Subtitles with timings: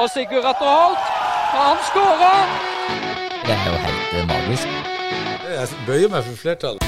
[0.00, 0.98] og Sigurd Atter Holt.
[1.52, 2.42] Han skårer!
[3.46, 4.68] Det er jo helt eh, magisk.
[5.56, 6.86] Jeg bøyer meg for flertallet.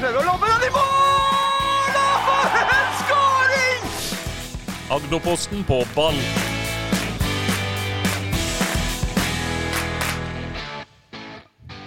[0.00, 1.96] Prøver å lobbe den i mål!
[2.02, 3.90] Og for en skåring!
[4.96, 6.22] Agderposten på ball.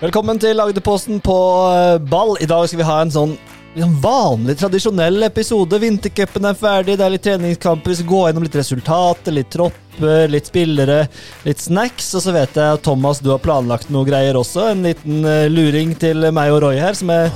[0.03, 1.39] Velkommen til Agderposten på
[1.71, 2.35] eh, ball.
[2.43, 3.37] I dag skal vi ha en sånn
[3.81, 5.79] sånn vanlig, tradisjonell episode.
[5.81, 7.89] Vintercupen er ferdig, det er litt treningskamper.
[7.93, 9.49] Vi skal gå gjennom litt resultater, litt
[9.93, 11.07] tropper, litt spillere,
[11.45, 12.13] litt snacks.
[12.15, 14.69] Og så vet jeg at Thomas, du har planlagt noe greier også.
[14.71, 17.29] En liten eh, luring til meg og Roy her, som er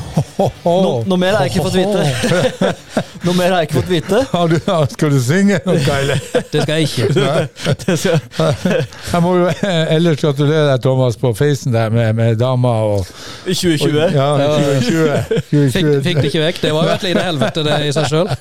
[0.66, 2.73] no, Noe mer har jeg ikke fått vite.
[3.27, 4.21] noe mer har jeg ikke fått vite.
[4.33, 4.57] Ja, du,
[4.93, 6.21] skal du synge noe, eller?
[6.52, 7.07] Det skal jeg ikke.
[7.88, 12.73] Det skal- Jeg må jo ellers gratulere deg, Thomas, på facen der med, med dama
[12.88, 13.08] og
[13.47, 14.16] I 2020.
[14.16, 15.17] Ja, 2020.
[15.27, 16.02] Fikk, 2020.
[16.05, 16.61] fikk det ikke vekk.
[16.63, 18.31] Det var jo et lite helvete, det i seg sjøl.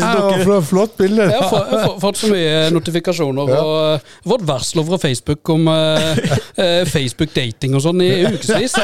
[0.00, 1.26] Ja, flott, flott bilde.
[1.30, 5.68] Jeg har jeg har fått så mye notifikasjoner og eh, fått varsler fra Facebook om
[5.68, 6.10] uh,
[6.58, 8.76] uh, Facebook-dating og sånn i ukevis.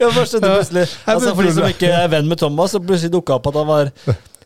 [0.00, 3.36] Ja, først plutselig altså, For de som ikke er venn med Thomas, så plutselig dukka
[3.36, 3.90] opp at han var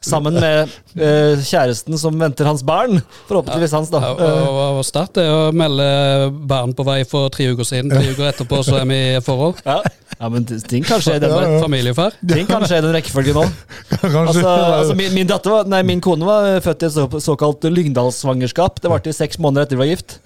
[0.09, 3.01] sammen med uh, kjæresten som venter hans barn.
[3.29, 4.01] Forhåpentligvis hans, da.
[4.03, 5.87] Ja, og, og Start er å melde
[6.49, 7.93] barn på vei for tre uker siden.
[7.93, 9.61] Tre uker etterpå så er vi i forhold.
[9.67, 9.79] Ja.
[10.17, 12.11] ja, men ting kan skje i den, Ja, ja.
[12.33, 13.47] Ting kan skje i den rekkefølgen nå.
[14.19, 17.65] Altså, altså min, min, datter var, nei, min kone var født i et så, såkalt
[17.69, 18.81] Lyngdalssvangerskap.
[18.83, 20.19] Det varte i seks måneder etter vi var gift.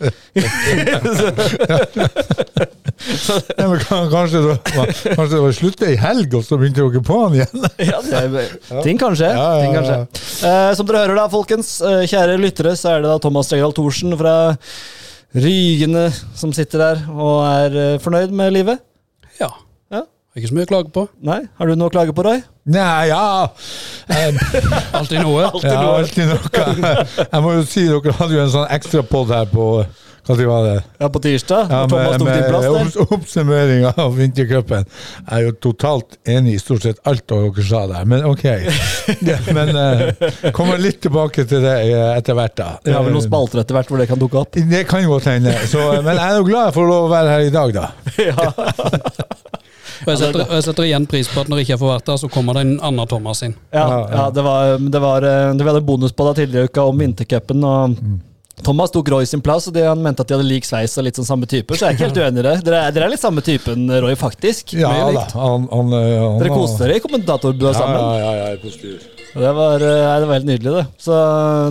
[3.56, 6.84] ja, men kan- kanskje, det var, kanskje det var sluttet i helg, og så begynte
[6.84, 7.66] dere på den igjen?
[7.82, 7.98] Ja,
[8.32, 9.30] det ting kan skje.
[9.32, 10.24] Ja, ja, Ting kanskje.
[10.48, 13.74] Eh, som dere hører da, folkens, eh, kjære lyttere, så er det da Thomas Stregdal
[13.76, 14.36] Thorsen fra
[15.32, 18.82] Rygene som sitter der og er eh, fornøyd med livet.
[19.40, 19.48] Ja.
[19.92, 20.02] Ja.
[20.36, 21.06] Ikke så mye å klage på.
[21.24, 21.40] Nei?
[21.56, 22.42] Har du noe å klage på, Roy?
[22.72, 23.48] Nei, ja
[24.06, 24.36] eh,
[24.98, 25.48] Alltid noe.
[25.48, 25.50] Ja,
[25.96, 26.92] alltid noe.
[27.32, 29.68] Jeg må jo si, dere hadde jo en sånn ekstrapod her på
[30.26, 30.74] Tid var det?
[31.02, 31.66] Ja, på tirsdag.
[31.70, 32.76] Ja, når Thomas tok din plass der.
[32.78, 34.84] obs- oppsummering av vintercupen.
[34.86, 38.44] Jeg er jo totalt enig i stort sett alt dere sa der, men ok.
[39.26, 42.68] Ja, men uh, kommer litt tilbake til det eh, etter hvert, da.
[42.86, 44.54] Vi har vel noen spalter etter hvert hvor det kan dukke opp.
[44.76, 45.56] Det kan godt hende.
[45.66, 47.90] Så, Men jeg er jo glad for å lov å være her i dag, da.
[50.02, 52.16] Og jeg setter, jeg setter igjen pris på at når jeg ikke får vært der,
[52.18, 53.52] så kommer det en annen Thomas inn.
[53.70, 54.16] Ja, Ja, ja.
[54.16, 56.98] ja det var, det var eh, det var bonus på det tidligere i uka om
[57.02, 57.64] vintercupen.
[57.66, 58.20] og Mm.
[58.64, 61.04] Thomas tok Roy sin plass, og de, han mente at de hadde lik sveis og
[61.08, 61.74] litt sånn samme typer.
[61.78, 62.56] Så jeg er ikke helt uenig i det.
[62.68, 64.74] Dere, er- dere er litt samme typen, Roy, faktisk.
[64.78, 65.26] Ja da.
[65.34, 68.00] Han, han, eh, han, Dere koste dere i kommentatorbua Ja, sammen.
[68.22, 69.00] ja, ja, ja, på styr.
[69.32, 70.82] Det var, eh, nei, det var helt nydelig, det.
[71.00, 71.14] Så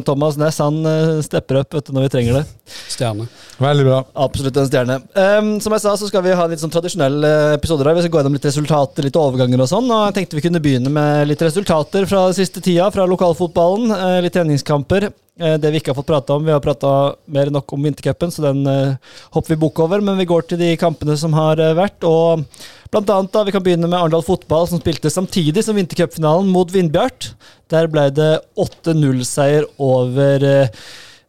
[0.07, 2.44] Thomas Næss han eh, stepper opp vet du, når vi trenger det.
[2.90, 3.28] Stjerne.
[3.62, 4.00] Veldig bra.
[4.25, 4.96] Absolutt en stjerne.
[5.13, 7.85] Um, som jeg sa, så skal vi ha en litt sånn tradisjonell eh, episode.
[7.85, 7.94] her.
[8.00, 9.91] Vi skal gå gjennom litt resultater, litt overganger og sånn.
[9.94, 13.94] Og jeg tenkte vi kunne begynne med litt resultater fra siste tida, fra lokalfotballen.
[13.94, 15.12] eh, litt treningskamper.
[15.41, 16.46] Eh, det vi ikke har fått prata om.
[16.46, 16.91] Vi har prata
[17.31, 20.03] mer enn nok om vintercupen, så den eh, hopper vi bukk over.
[20.06, 22.06] Men vi går til de kampene som har eh, vært.
[22.07, 22.46] og
[22.91, 26.72] Blant annet da, Vi kan begynne med Arendal Fotball, som spilte samtidig som vintercupfinalen mot
[26.72, 27.31] Vindbjart.
[27.72, 30.44] Der ble det 8-0-seier over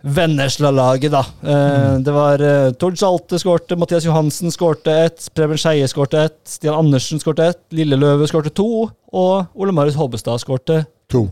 [0.03, 1.21] Vennesla-laget, da.
[1.47, 2.03] Mm.
[2.03, 2.43] Det var
[2.83, 7.63] Tord Salte skårte, Mathias Johansen skårte ett, Preben Skeie skårte ett, Stian Andersen skårte ett,
[7.71, 10.83] Lille Løve skårte to, og Ole Marius Hobbestad skårte
[11.15, 11.29] To.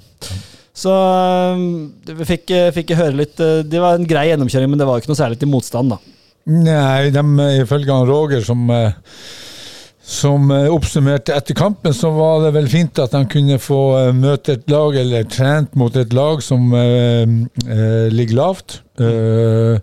[0.80, 4.80] Så eh, vi fikk, eh, fikk høre litt eh, Det var en grei gjennomkjøring, men
[4.80, 6.00] det var ikke noe særlig til motstand, da.
[6.50, 7.22] Nei, de,
[7.60, 8.64] ifølge han Roger som,
[10.10, 14.14] som eh, oppsummerte etter kampen, så var det vel fint at han kunne få eh,
[14.16, 18.80] møte et lag, eller trent mot et lag som eh, eh, ligger lavt.
[18.98, 19.78] Eh,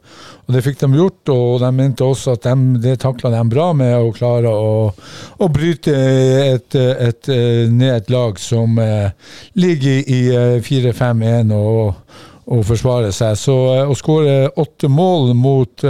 [0.47, 3.69] og det fikk de gjort, og de mente også at de, det takla de bra
[3.77, 4.91] med å klare å,
[5.39, 7.31] å bryte et, et,
[7.71, 9.07] ned et lag som eh,
[9.55, 12.19] ligger i eh, 4-5-1 og,
[12.51, 13.39] og forsvarer seg.
[13.39, 13.55] Så
[13.87, 15.87] å skåre åtte mål mot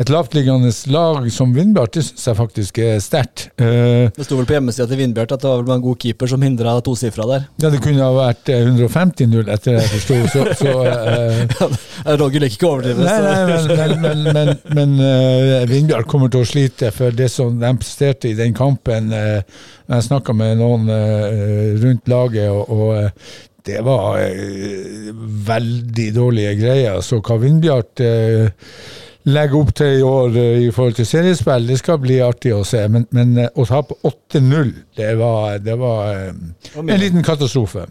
[0.00, 3.48] et lavtliggende lag som Vindbjart, det syns jeg faktisk er sterkt.
[3.60, 6.30] Eh, Det sto vel på hjemmesida til Vindbjart at det var vel en god keeper
[6.30, 7.48] som hindra tosifra der.
[7.62, 12.40] ja, det kunne ha vært eh, 150-0 etter det jeg forsto, så, så eh, Roger
[12.46, 13.04] liker ikke å overdrive.
[13.04, 17.74] Nei, men, men, men, men, eh, Vindbjart kommer til å slite for det som de
[17.80, 19.12] presterte i den kampen.
[19.12, 19.42] eh,
[19.90, 23.30] jeg snakka med noen eh, rundt laget, og, og eh,
[23.66, 25.10] det var eh,
[25.50, 27.00] veldig dårlige greier.
[27.04, 28.48] Så hva Vindbjart eh,
[29.28, 32.62] legger opp til i år eh, i forhold til seriespill, det skal bli artig å
[32.66, 32.86] se.
[32.92, 37.86] Men, men eh, å tape 8-0, det var, det var eh, en liten katastrofe.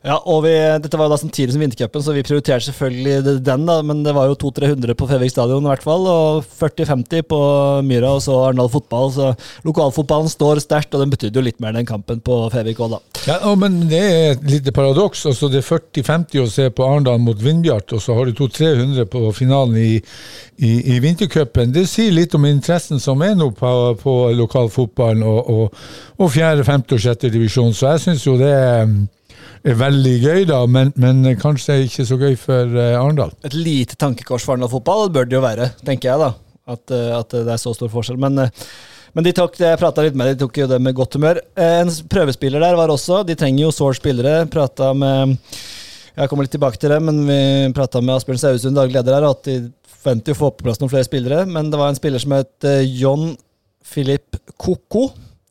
[0.00, 3.66] Ja, og vi, Dette var jo da samtidig som vintercupen, så vi prioriterte selvfølgelig den.
[3.68, 7.40] da, Men det var jo 200-300 på Fevik stadion i hvert fall, og 40-50 på
[7.84, 9.12] Myra og så Arendal fotball.
[9.12, 9.28] Så
[9.68, 13.02] lokalfotballen står sterkt, og den betydde jo litt mer den kampen på Fevik òg, da.
[13.28, 15.26] Ja, men det er et lite paradoks.
[15.28, 19.04] Altså, det er 40-50 å se på Arendal mot Vindbjart, og så har du 200-300
[19.12, 19.92] på finalen i,
[20.64, 21.76] i, i vintercupen.
[21.76, 25.80] Det sier litt om interessen som er nå på, på lokalfotballen og, og,
[26.16, 27.76] og fjerde, femte og sjette divisjon.
[27.76, 28.88] Så jeg syns jo det er,
[29.64, 33.32] er veldig gøy, da, men, men kanskje ikke så gøy for eh, Arendal.
[33.46, 36.30] Et lite tankekors for Arendal fotball bør det jo være, tenker jeg, da.
[36.70, 38.20] At, eh, at det er så stor forskjell.
[38.20, 38.70] Men, eh,
[39.16, 41.42] men de tok, jeg prata litt med de tok jo det med godt humør.
[41.60, 44.46] En prøvespiller der var også, de trenger jo sår spillere.
[44.52, 45.36] Prata med
[46.10, 47.40] Jeg kommer litt tilbake til det, men vi
[47.74, 50.80] prata med Asbjørn Sausund, daglig leder her, at de forventer jo å få på plass
[50.80, 51.44] noen flere spillere.
[51.48, 52.66] Men det var en spiller som het
[52.98, 53.30] John
[53.86, 55.08] Philip Koko.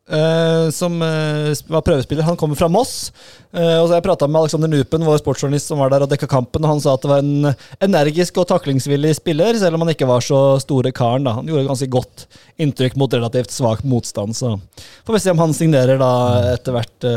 [0.10, 2.26] Eh, som uh, var prøvespiller.
[2.28, 3.12] Han kommer fra Moss.
[3.54, 6.30] Uh, og så Jeg prata med Alexander Nupen, vår sportsjournalist som var der og dekka
[6.30, 6.66] kampen.
[6.66, 7.52] og Han sa at det var en
[7.86, 11.28] energisk og taklingsvillig spiller, selv om han ikke var så store karen.
[11.28, 11.38] da.
[11.40, 12.28] Han gjorde ganske godt
[12.60, 14.38] inntrykk mot relativt svak motstand.
[14.38, 14.56] Så
[15.08, 16.14] får vi se om han signerer da
[16.56, 17.12] etter hvert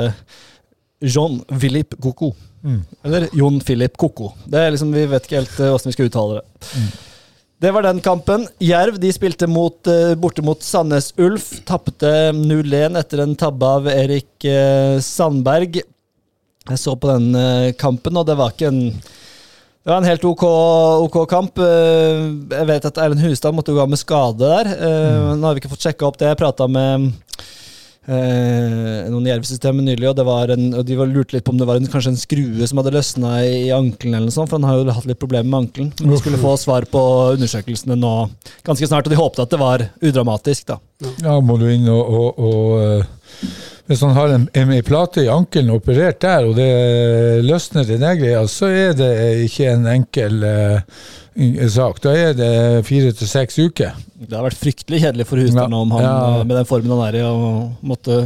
[1.03, 2.85] Jean-Philippe Philip Mm.
[3.03, 4.29] Eller Jon Philip Coco.
[4.47, 6.69] Det er liksom, Vi vet ikke helt åssen vi skal uttale det.
[7.62, 8.49] Det var den kampen.
[8.59, 11.61] Jerv de spilte mot, eh, borte mot Sandnes Ulf.
[11.62, 15.79] Tapte 0-1 etter en tabbe av Erik eh, Sandberg.
[15.79, 18.82] Jeg så på den eh, kampen, og det var ikke en
[19.82, 20.43] det var en helt OK,
[21.06, 21.59] OK kamp.
[21.59, 24.69] Jeg vet at Erlend Hustad måtte gå av med skade der.
[24.79, 25.41] Mm.
[25.41, 26.29] Nå har vi ikke fått sjekka opp det.
[26.31, 27.09] Jeg prata med
[28.06, 31.54] eh, noen i Jerv-systemet nylig, og, det var en, og de var lurte litt på
[31.54, 34.37] om det var en, kanskje en skrue som hadde løsna i, i ankelen, eller noe
[34.37, 35.93] sånt, for han har jo hatt litt problemer med ankelen.
[35.99, 37.02] De skulle få svar på
[37.37, 38.14] undersøkelsene nå
[38.66, 40.72] ganske snart, og de håpet at det var udramatisk.
[40.75, 40.81] da.
[41.25, 43.60] Ja, må du inn og, og, og eh,
[43.93, 46.69] Hvis han har en, en, en plate i ankelen operert der, og det
[47.44, 49.11] løsner den der greia, så er det
[49.44, 51.03] ikke en enkel uh,
[51.69, 52.00] sak.
[52.00, 52.55] Da er det
[52.89, 53.99] fire til seks uker.
[54.17, 56.15] Det har vært fryktelig kjedelig for Hustad Ja, om han ja.
[56.39, 58.19] eh, med den formen han er i, og måtte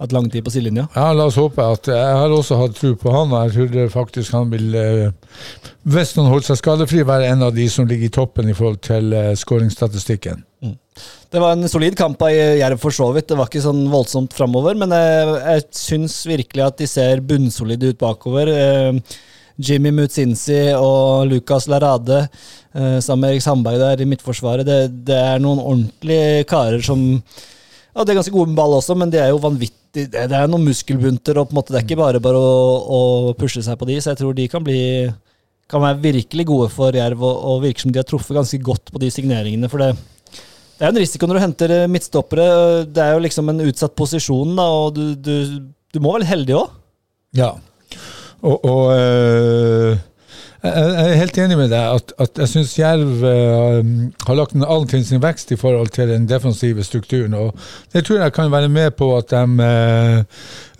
[0.00, 0.86] hatt lang tid på sidelinja.
[0.96, 3.92] Ja, la oss håpe at Jeg har også hatt tro på han, og jeg tror
[3.92, 5.36] faktisk han vil, eh,
[5.86, 8.80] hvis han holder seg skadefri, være en av de som ligger i toppen i forhold
[8.86, 10.42] til eh, skåringsstatistikken.
[11.34, 13.28] Det var en solid kamp av Jerv for så vidt.
[13.28, 17.92] Det var ikke sånn voldsomt framover, men jeg, jeg syns virkelig at de ser bunnsolide
[17.92, 18.50] ut bakover.
[18.50, 19.20] Eh,
[19.54, 24.66] Jimmy Mutsinsi og Lucas Larade eh, sammen med Erik Sandberg der i midtforsvaret.
[24.66, 28.96] Det, det er noen ordentlige karer som ja, De er ganske gode med ball også,
[28.98, 31.80] men de er jo vanvittig Det det er noen muskelbunter, og på en måte det
[31.80, 32.64] er ikke bare bare å,
[32.98, 33.02] å
[33.38, 34.80] pushe seg på de, så jeg tror de kan bli
[35.70, 38.92] kan være virkelig gode for Jerv, og, og virker som de har truffet ganske godt
[38.92, 39.70] på de signeringene.
[39.72, 39.94] for det
[40.74, 42.46] det er en risiko når du henter eh, midtstoppere.
[42.90, 45.34] Det er jo liksom en utsatt posisjon, da, og du, du,
[45.94, 46.72] du må være heldig òg.
[47.38, 47.52] Ja.
[48.42, 50.00] Og, og eh,
[50.64, 53.80] jeg er helt enig med deg at, at jeg syns Jerv uh,
[54.24, 57.34] har lagt en all sin vekst i forhold til den defensive strukturen.
[57.34, 57.52] og
[57.92, 60.18] Det tror jeg kan være med på at de eh,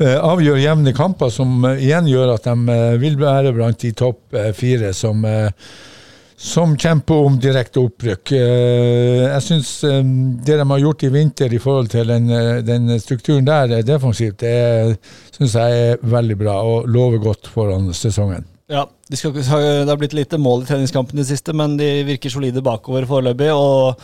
[0.00, 4.92] eh, avgjør jevne kamper, som igjen gjør at de vil være blant de topp fire
[4.92, 5.24] som
[6.44, 8.32] som kjemper om direkte opprykk.
[8.34, 9.68] Jeg syns
[10.44, 12.26] det de har gjort i vinter i forhold til den,
[12.66, 14.98] den strukturen der defensivt, det
[15.36, 18.44] syns jeg er veldig bra og lover godt foran sesongen.
[18.70, 21.88] Ja, de skal, det har blitt lite mål i treningskampen i det siste, men de
[22.08, 23.50] virker solide bakover foreløpig.
[23.52, 24.00] Og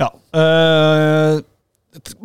[0.00, 1.42] ja øh,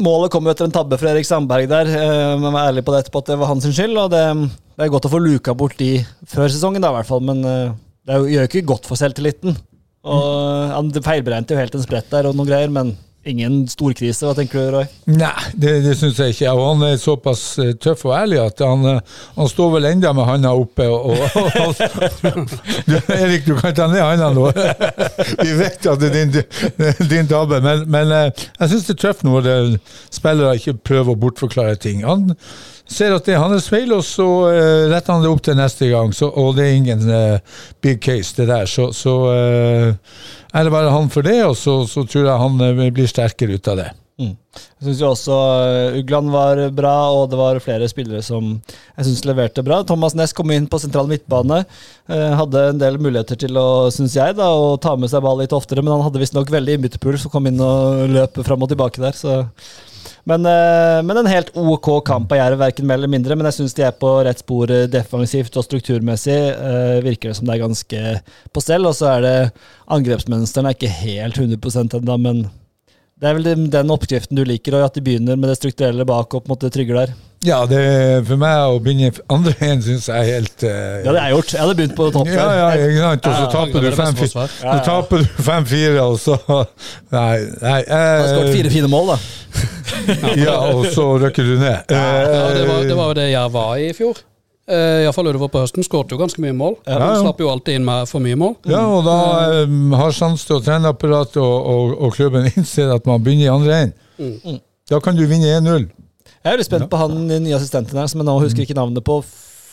[0.03, 1.91] Målet kom etter en tabbe fra Erik Sandberg der.
[1.91, 3.99] Øh, men var ærlig på det etterpå at det var hans skyld.
[3.99, 4.23] Og det,
[4.75, 5.93] det er godt å få luka bort de
[6.27, 7.23] før sesongen, da, i hvert fall.
[7.27, 7.75] Men øh,
[8.07, 9.55] det gjør jo ikke godt for selvtilliten.
[10.01, 12.95] Og Han feilberegnet jo helt en sprett der og noen greier, men
[13.27, 14.25] ingen storkrise.
[14.25, 14.87] Hva tenker du, Roy?
[15.11, 16.53] Nei, det, det syns jeg ikke.
[16.57, 20.13] Og han er såpass eh, tøff og ærlig at han, eh, han står vel enda
[20.17, 20.87] med handa oppe.
[20.89, 21.21] Og, og,
[21.61, 22.55] og,
[22.89, 24.49] du, Erik, du kan ta ned handa nå.
[25.43, 29.01] Vi vet at det er din, din tabbe, men, men eh, jeg syns det er
[29.05, 29.49] tøft når
[30.11, 32.05] spillere ikke prøver å bortforklare ting.
[32.07, 32.33] Han
[32.91, 35.89] ser at det er hans feil, og så uh, retter han det opp til neste
[35.91, 36.11] gang.
[36.15, 38.69] Så, og det er ingen uh, big case, det der.
[38.69, 40.21] Så, så uh,
[40.51, 43.71] er det bare han for det, og så, så tror jeg han blir sterkere ut
[43.71, 43.89] av det.
[44.21, 44.33] Mm.
[44.53, 45.35] Jeg syns jo også
[45.97, 49.79] Ugland var bra, og det var flere spillere som jeg synes leverte bra.
[49.87, 51.63] Thomas Næss kom inn på sentral midtbane.
[52.11, 55.55] hadde en del muligheter til å, synes jeg, da, å ta med seg ball litt
[55.57, 59.01] oftere, men han hadde visstnok veldig innbytterpuls og kom inn og løp fram og tilbake
[59.01, 59.17] der.
[59.17, 59.39] så
[60.29, 63.37] men, uh, men en helt OK kamp av Jerv, verken mer eller mindre.
[63.37, 66.37] Men jeg syns de er på rett spor uh, defensivt og strukturmessig.
[66.57, 68.03] Uh, virker det som det er ganske
[68.53, 68.85] på stell.
[68.89, 69.35] Og så er det
[69.91, 72.45] angrepsmønsteren er ikke helt 100% ennå, men
[73.21, 76.33] det er vel den- oppskriften du liker, og at de begynner med det strukturelle bak
[76.33, 77.11] og på en måte trygger der.
[77.41, 77.81] Ja, det,
[78.27, 81.53] for meg å begynne andre igjen syns jeg er helt Ja, Det har jeg gjort.
[81.55, 83.29] Jeg hadde begynt på topp Ja, ja, ikke sant.
[83.31, 84.53] Og så taper ja, du er det beste 5-4, forsvar.
[84.61, 84.97] Ja, ja.
[85.09, 86.37] du 5-4, og så
[87.17, 87.37] Nei.
[87.63, 89.19] nei Jeg har skåret eh, fire fine mål, da.
[90.39, 91.91] Ja, og så røkker du ned.
[91.91, 92.03] Ja,
[92.53, 94.21] det, var, det Eh, var jo det jeg var i i fjor.
[94.71, 95.83] Uh, Iallfall utover på høsten.
[95.83, 96.77] Skåret jo ganske mye mål.
[96.85, 97.15] Ja, ja.
[97.23, 98.53] Slapp jo alltid inn med for mye mål.
[98.71, 103.23] Ja, og da um, har Sandstø og trenerapparatet og, og, og klubben innsett at man
[103.23, 104.61] begynner i andre enden.
[104.91, 105.89] Da kan du vinne 1-0.
[106.41, 109.03] Jeg er veldig spent på han nye assistenten her, som jeg nå husker ikke navnet
[109.05, 109.19] på.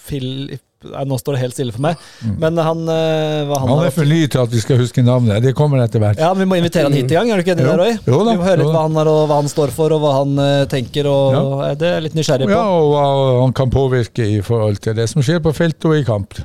[0.08, 2.02] Phil Nei, Nå står det helt stille for meg.
[2.38, 5.40] Men han eh, hva han, Han er for ny til at vi skal huske navnet.
[5.42, 6.20] Det kommer etter hvert.
[6.22, 7.96] Ja, men Vi må invitere han hit i gang, er du ikke enig der, Roy?
[8.06, 10.04] Jo da, Vi må høre litt hva han er, og hva han står for, og
[10.04, 11.08] hva han eh, tenker.
[11.10, 11.72] og ja.
[11.80, 12.54] Det er jeg litt nysgjerrig på.
[12.54, 13.08] Ja, og hva
[13.42, 16.38] han kan påvirke i forhold til det som skjer på feltet og i kamp.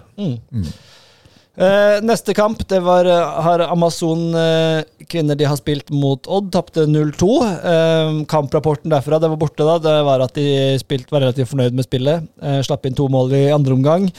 [1.53, 6.49] Eh, neste kamp det var, eh, har Amazon uh, kvinner de har spilt mot Odd.
[6.55, 7.29] Tapte 0-2.
[7.61, 10.47] Uh, kamprapporten derfra det var borte da, det var at de
[10.81, 12.25] spilt, var relativt fornøyd med spillet.
[12.41, 14.09] Eh, slapp inn to mål i andre omgang.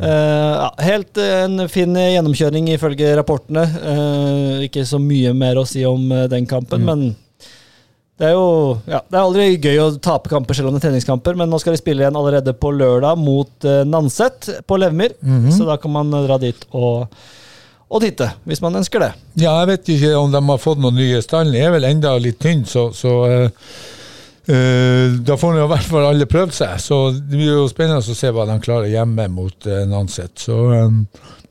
[0.00, 3.64] Eh, ja, helt eh, en fin gjennomkjøring ifølge rapportene.
[3.64, 7.06] Eh, ikke så mye mer å si om eh, den kampen, men
[8.22, 8.48] det er jo
[8.86, 11.58] ja, det er aldri gøy å tape kamper selv om det er treningskamper, men nå
[11.58, 15.16] skal de spille igjen allerede på lørdag mot eh, Nanset på Levmyr.
[15.50, 17.16] Så da kan man eh, dra dit og,
[17.90, 19.10] og titte, hvis man ønsker det.
[19.42, 21.18] Ja, jeg vet ikke om de har fått noen nye.
[21.24, 23.50] Stallen er vel enda litt tynn, så, så uh
[24.42, 26.78] Uh, da får i hvert fall alle prøvd seg.
[26.82, 30.34] Så det blir jo spennende å se hva de klarer hjemme mot uh, Nanset.
[30.42, 31.04] Så um,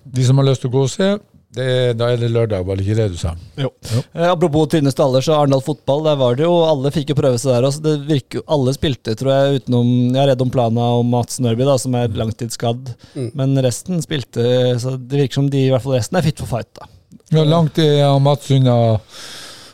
[0.03, 1.13] de som har lyst til å gå og se,
[1.51, 1.67] det,
[1.99, 3.33] da er det lørdag, var det ikke det du sa?
[3.59, 7.41] Eh, apropos tynne staller, så Arendal fotball, der var det jo Alle fikk jo prøve
[7.41, 7.83] seg der også.
[7.83, 11.67] Det virker Alle spilte, tror jeg, utenom Jeg er redd om Plana og Mats Nørby,
[11.67, 12.93] da, som er langtidsskadd.
[13.35, 14.45] Men resten spilte,
[14.79, 16.87] så det virker som de, i hvert fall resten, er fit for fight, da.
[17.35, 18.77] Ja, langt er Mats unna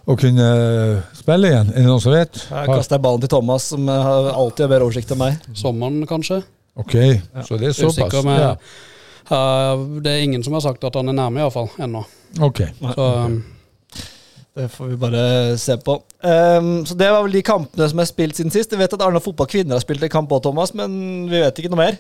[0.08, 0.50] å kunne
[1.18, 1.72] spille igjen?
[1.74, 2.42] Er det noen som vet?
[2.48, 5.42] Jeg kaster ballen til Thomas, som alltid har bedre oversikt enn meg.
[5.58, 6.42] Sommeren, kanskje.
[6.78, 6.94] Ok,
[7.46, 8.14] så det er såpass.
[8.14, 8.54] Usikker, Ja.
[9.32, 11.70] Eh, det er ingen som har sagt at han er nærme, iallfall.
[11.82, 12.04] Ennå.
[12.50, 12.68] Okay.
[12.82, 13.38] Så um,
[14.58, 15.24] Det får vi bare
[15.62, 16.00] se på.
[16.24, 18.72] Um, så Det var vel de kampene som er spilt siden sist.
[18.74, 21.60] Jeg vet at Arna fotball kvinner har spilt en kamp òg, Thomas, men vi vet
[21.62, 22.00] ikke noe mer.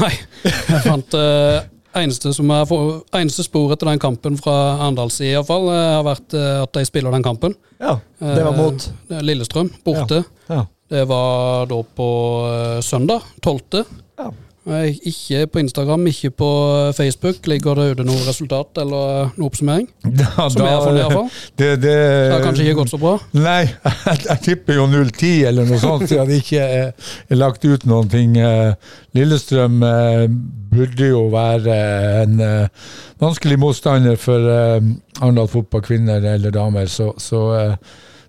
[0.00, 0.10] Nei.
[0.44, 1.60] Jeg fant uh,
[2.00, 6.06] eneste, som er for, eneste sporet til den kampen fra Arendals side, iallfall, uh, har
[6.06, 7.54] vært eh, at de spiller den kampen.
[7.82, 10.22] Ja, Det var mot Eh, Lillestrøm, borte.
[10.48, 10.62] ja.
[10.92, 12.06] Det var da på
[12.48, 13.84] eh, søndag, 12.
[14.20, 14.26] Ja.
[14.62, 17.46] Eh, Ikke på Instagram, ikke på eh, Facebook.
[17.50, 19.88] Ligger det ute noe resultat eller noe oppsummering?
[20.20, 21.30] Da, Som jeg har funnet, iallfall.
[21.58, 23.16] det, det, Det har kanskje ikke gått så bra.
[23.34, 23.64] Nei,
[24.06, 28.12] jeg, jeg tipper jo 0-10 eller noe sånt, Jeg hadde ikke eh, lagt ut noen
[28.12, 28.38] ting.
[28.38, 30.28] Eh, Lillestrøm eh,
[30.72, 31.80] burde jo være
[32.22, 32.86] en eh,
[33.22, 34.78] vanskelig motstander for eh,
[35.20, 37.74] Arendal fotball, kvinner eller damer, så, så eh,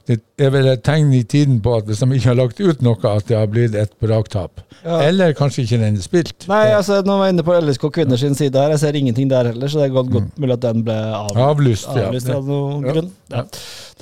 [0.10, 2.82] det er vel et tegn i tiden på at hvis de ikke har lagt ut
[2.84, 4.60] noe, at det har blitt et braktap.
[4.84, 4.98] Ja.
[5.06, 6.48] Eller kanskje ikke den er spilt.
[6.52, 8.74] Nei, altså nå var jeg inne på LSK kvinner sin side her.
[8.76, 11.32] Jeg ser ingenting der heller, så det er godt, godt mulig at den ble av,
[11.52, 12.10] Avlyst, ja.
[12.10, 12.98] avlyst av noen Ja.
[12.98, 13.14] grunn.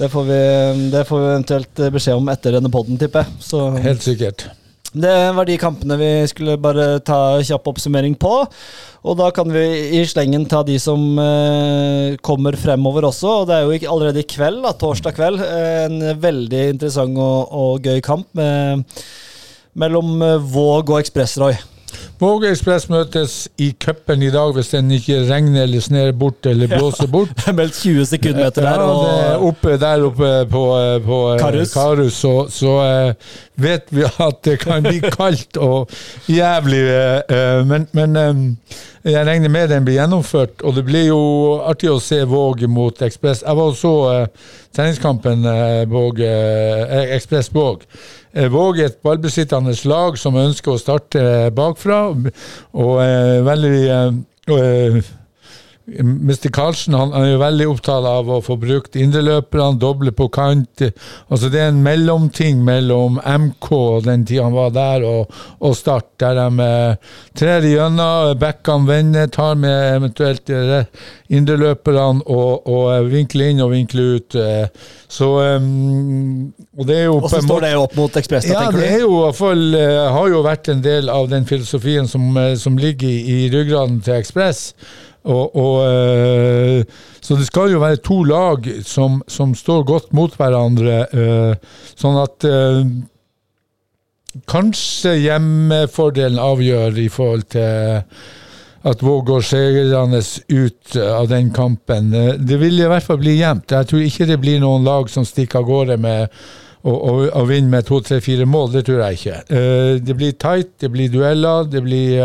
[0.02, 0.40] Det, får vi,
[0.96, 3.86] det får vi eventuelt eh, beskjed om etter denne poden, tipper jeg.
[3.86, 4.48] Helt sikkert.
[4.92, 8.34] Det var de kampene vi skulle bare ta kjapp oppsummering på.
[9.08, 9.64] Og da kan vi
[9.98, 13.42] i slengen ta de som eh, kommer fremover også.
[13.42, 17.56] Og det er jo allerede i kveld, da, torsdag kveld, eh, en veldig interessant og,
[17.56, 18.84] og gøy kamp med,
[19.80, 21.56] mellom eh, Våg og Ekspress, Roy.
[22.22, 26.70] Våg Ekspress møtes i cupen i dag hvis den ikke regner eller sner bort eller
[26.70, 27.32] blåser bort.
[27.42, 28.84] Det er meldt 20 sekundmeter der.
[28.84, 30.64] Ja, er Og, oppe der oppe på,
[31.08, 31.74] på eh, Karus.
[31.74, 35.90] Karus så, så eh, vet vi at det kan bli kaldt og
[36.30, 36.84] jævlig.
[36.94, 41.22] eh, eh, men men eh, jeg regner med den blir gjennomført, og det blir jo
[41.66, 43.42] artig å se Våg mot Ekspress.
[43.42, 44.28] Jeg var og så eh,
[44.78, 47.88] treningskampen eh, Våg, eh, Ekspress Våg.
[48.34, 51.24] Eh, Våg er et ballbesittende lag som ønsker å starte
[51.56, 52.04] bakfra,
[52.72, 55.10] og eh, veldig eh,
[56.00, 56.50] Mr.
[56.54, 60.84] Karlsen han er jo veldig opptatt av å få brukt indreløperne, doble på kant.
[61.28, 65.76] Altså Det er en mellomting mellom MK og den tida han var der, og, og
[65.76, 70.88] Start, der de eh, trer igjennom, bekkene vender, tar med eventuelt eh,
[71.34, 74.40] indreløperne og, og eh, vinkler inn og vinkler ut.
[74.40, 74.90] eh.
[75.12, 75.28] Så
[75.60, 78.92] um, Og det er jo og så står det opp mot Ekspress, ja, tenker det
[78.96, 79.76] er jo fall,
[80.16, 84.22] har jo vært en del av den filosofien som, som ligger i, i ryggraden til
[84.22, 84.70] Ekspress.
[85.30, 86.84] Og, og, eh,
[87.22, 92.18] så det skal jo være to lag som, som står godt mot hverandre, eh, sånn
[92.24, 92.80] at eh,
[94.50, 98.02] kanskje hjemmefordelen avgjør i forhold til
[98.82, 102.10] at Våg går seirende ut av den kampen.
[102.42, 103.76] Det vil i hvert fall bli jevnt.
[103.76, 106.34] Jeg tror ikke det blir noen lag som stikker av gårde med
[106.82, 109.36] og, og, og vinne med to, tre, fire mål, det tror jeg ikke.
[110.02, 112.16] Det blir tight, det blir dueller, det blir,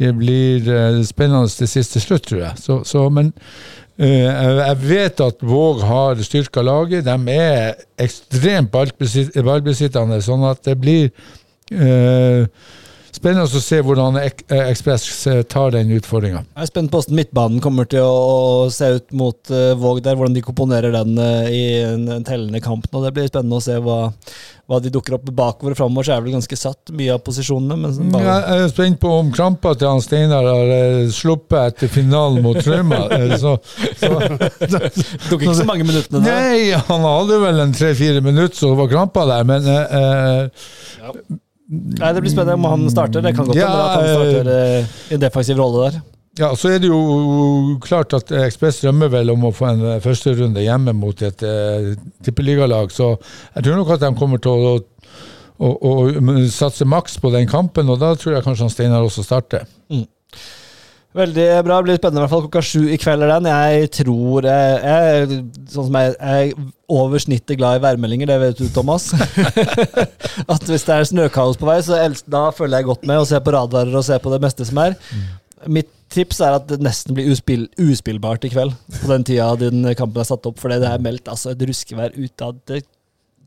[0.00, 2.58] det blir eh, spennende til siste slutt, tror jeg.
[2.60, 3.32] Så, så, men
[3.98, 7.06] eh, jeg vet at Våg har styrka laget.
[7.06, 11.10] De er ekstremt ballbesit- ballbesittende, sånn at det blir
[11.70, 12.46] eh,
[13.24, 16.42] spennende å se hvordan Ek eh, Ekspress eh, tar den utfordringa.
[16.44, 20.18] Jeg er spent på hvordan midtbanen kommer til å, se ut mot eh, Våg der,
[20.18, 21.16] hvordan de komponerer den
[21.48, 23.00] i en, en tellende kamp nå.
[23.04, 23.98] Det blir spennende å se hva,
[24.68, 26.06] hva de dukker opp bakover og framover.
[26.06, 27.78] Så er vel ganske satt, mye av posisjonene.
[27.80, 30.74] Men så bare, Jeg er spent på om krampa til han Steinar har
[31.14, 33.04] sluppet etter finalen mot Trauma.
[33.44, 33.56] Så,
[33.98, 34.08] så,
[35.28, 36.34] tok ikke så mange minuttene da.
[36.44, 41.24] Nei, han hadde vel en tre-fire minutter, så det var krampa der, men eh, eh,
[41.68, 43.22] Nei, Det blir spennende om han starter.
[43.24, 46.00] Det kan godt hende Ja, at han eh, starter eh, i en defensiv rolle der.
[46.38, 50.00] Ja, så er det jo klart at Ekspress drømmer vel om å få en eh,
[50.02, 51.44] førsterunde hjemme mot et
[52.26, 53.14] tippeligalag, så
[53.54, 54.74] jeg tror nok at de kommer til å,
[55.62, 55.94] å, å,
[56.52, 59.68] satse maks på den kampen, og da tror jeg kanskje han Steinar også starter.
[61.14, 61.76] Veldig bra.
[61.78, 63.22] Det blir spennende i hvert fall klokka sju i kveld.
[63.22, 63.46] er den.
[63.46, 65.36] Jeg tror jeg, jeg,
[65.70, 69.12] sånn som jeg, jeg er over snittet glad i værmeldinger, det vet du, Thomas.
[70.52, 73.44] At hvis det er snøkaos på vei, så da følger jeg godt med og ser
[73.46, 74.98] på radarer og ser på det meste som er.
[75.70, 78.74] Mitt tips er at det nesten blir uspill, uspillbart i kveld.
[79.00, 82.14] På den tida din kampen er satt opp, for det er meldt altså, et ruskevær
[82.18, 82.82] ut av det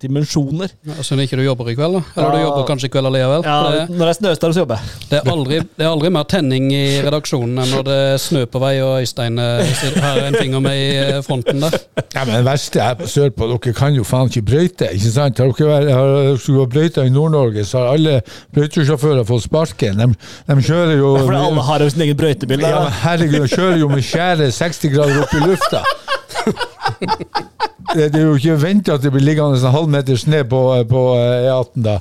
[0.01, 0.71] dimensjoner.
[0.85, 2.01] Ja, Synd ikke du jobber i kveld, da.
[2.15, 3.45] Eller du jobber kanskje i kveld allikevel.
[3.47, 5.01] Ja, det, når det er snøstorm, så jobber jeg.
[5.09, 8.43] det, er aldri, det er aldri mer tenning i redaksjonen enn når det er snø
[8.53, 11.79] på vei og Øystein eh, har en finger med i eh, fronten der.
[12.13, 15.41] Ja, men det verste er på sørpå, dere kan jo faen ikke brøyte, ikke sant?
[15.41, 18.19] Har dere dere brøyta i Nord-Norge, så har alle
[18.55, 20.01] brøytesjåfører fått sparken.
[20.03, 20.11] De,
[20.47, 22.65] de kjører jo Ja, for alle har jo sin egen brøytebil.
[22.65, 25.85] Ja, men herregud, de kjører jo med skjære 60 grader opp i lufta.
[27.93, 31.03] Det, er jo ikke venta at det blir liggende en halv meter snø på, på
[31.15, 31.95] eh, E18 da.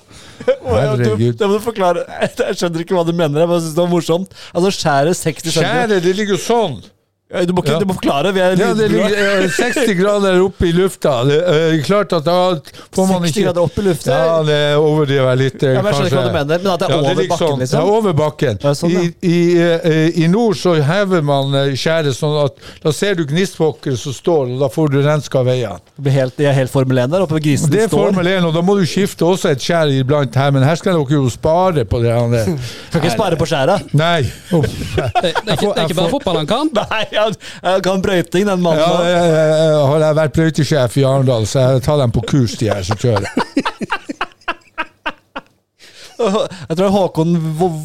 [0.47, 1.37] Herregud.
[1.38, 2.02] Det må du forklare.
[2.21, 3.45] Jeg skjønner ikke hva du mener.
[3.45, 4.37] Jeg bare synes det var morsomt.
[4.52, 5.57] Altså, skjæret 60 cm.
[5.61, 6.78] Skjæret, det ligger jo sånn.
[7.26, 7.78] Du må, ikke, Ja.
[7.83, 8.30] du må forklare.
[8.33, 11.25] Vi er Ja, det ligger eh, 60 grader oppe i lufta.
[11.26, 12.35] Det er klart at da
[12.95, 14.14] får man 60 ikke grader opp i lufta?
[14.14, 15.62] Ja, det overdriver jeg litt.
[15.66, 17.14] eh, Ja, men jeg skjønner ikke hva du mener, men at det er Ja, over
[17.18, 17.59] ligger bakken, sånn.
[17.59, 17.80] liksom?
[17.80, 18.61] Ja, over bakken.
[18.62, 19.00] Ja, sånn, ja.
[19.02, 23.25] I, i, eh, I nord så hever man eh, skjæret sånn at da ser du
[23.26, 25.80] gnistfokker som står, og da får du renska veiene.
[25.99, 28.06] Det er helt Formel 1 der oppe ved grisen Det er står.
[28.06, 30.95] Formel 1, og da må du skifte også et skjær iblant her, men her skal
[30.95, 32.15] dere jo spare på det.
[32.95, 33.80] Kan ikke spare på skjæra.
[33.99, 34.23] Nei.
[34.23, 34.62] Det,
[34.95, 36.71] det, er, ikke, det er ikke bare fotball han kan.
[36.76, 38.83] Nei, han kan brøyting, den mannen.
[38.83, 42.25] Ja, jeg, jeg, jeg har jeg vært brøytesjef i Arendal, så jeg tar dem på
[42.29, 43.29] kurs, de her som kjører.
[46.17, 47.35] Jeg tror Håkon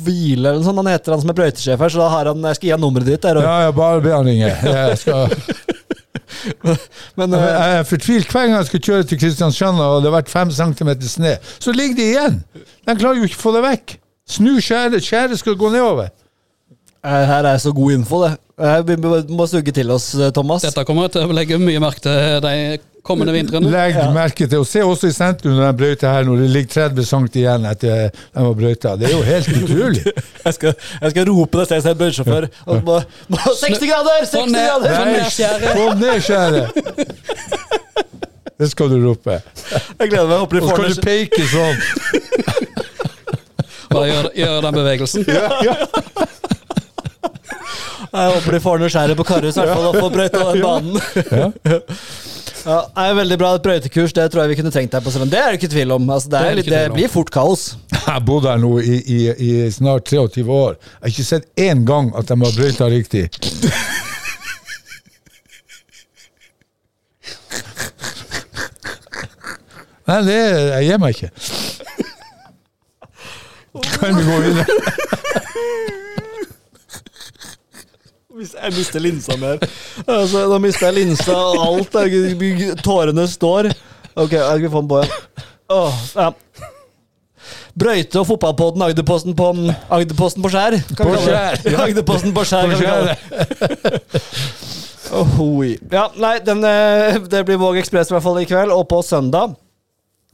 [0.05, 2.57] Hvile eller sånt, han heter han som er brøytesjef her, så da har han, jeg
[2.57, 3.25] skal gi han nummeret ditt.
[3.25, 4.47] Der, og, Ja, jeg bare be han ringe.
[4.47, 5.35] Jeg, skal,
[7.19, 10.17] men, jeg jeg er fortvilt hver gang jeg skal kjøre til Kristiansand og det har
[10.21, 12.39] vært fem centimeter snø, så ligger de igjen.
[12.87, 13.97] De klarer jo ikke å få det vekk.
[14.31, 16.11] Snu skjæret, skjæret skal gå nedover.
[17.03, 18.37] Eh, her er så god info, det.
[18.61, 20.61] Eh, Vi må- suge til oss, eh, Thomas.
[20.61, 23.71] Dette kommer jeg til å legge mye merke til de kommende vintrene.
[23.71, 24.11] Legg Ja.
[24.11, 27.03] merke til, og Se også i sentrum når de brøyter her, når det ligger 30
[27.05, 28.95] cm igjen etter de har brøyta.
[28.99, 30.03] Det er jo helt utrolig.
[30.45, 32.49] Jeg skal, jeg skal rope det stedet jeg er brøytesjåfør.
[32.67, 34.25] Og må- må- 60 grader!
[34.29, 34.89] 60 grader!
[35.73, 36.67] få ned skjæret.
[38.61, 39.41] Det skal du rope.
[39.99, 40.37] Jeg gleder meg.
[40.37, 41.77] Jeg Håper de Og så kan skal du peke sånn.
[43.89, 45.25] Bare gjør, gjør den bevegelsen.
[48.11, 50.61] Jeg håper de får ned skjæret på Karus, i hvert fall, og får brøyta den
[50.67, 50.95] banen.
[52.61, 53.53] Ja, det er veldig bra.
[53.57, 55.31] Et brøytekurs det tror jeg vi kunne trengt her på Strømmen.
[55.31, 56.09] Det er det ikke tvil om.
[56.13, 57.63] Altså, det, litt, det blir fort kaos.
[57.95, 60.75] Jeg har bodd her nå i, i, i snart 23 år.
[60.81, 63.27] Jeg har ikke sett én gang at de har brøyta riktig.
[70.07, 70.37] Nei, det,
[70.73, 71.29] jeg gir meg ikke.
[74.01, 74.65] Kan vi gå videre?
[78.41, 79.61] Jeg mister linsa mer.
[80.07, 83.71] Altså, da mister jeg linsa, og alt Jeg, Tårene står.
[84.15, 85.45] Ok, jeg får den på igjen.
[85.71, 86.29] Åh, ja.
[87.79, 89.45] Brøyte og fotballpodden Agderposten på
[89.89, 90.75] Agderposten på skjær.
[90.97, 91.77] kan På skjær, ja.
[91.85, 92.73] Agderposten på skjær.
[92.73, 93.15] På skjær.
[95.91, 99.01] Ja, nei, den, eh, det blir Våg Ekspress i hvert fall i kveld, og på
[99.03, 99.57] søndag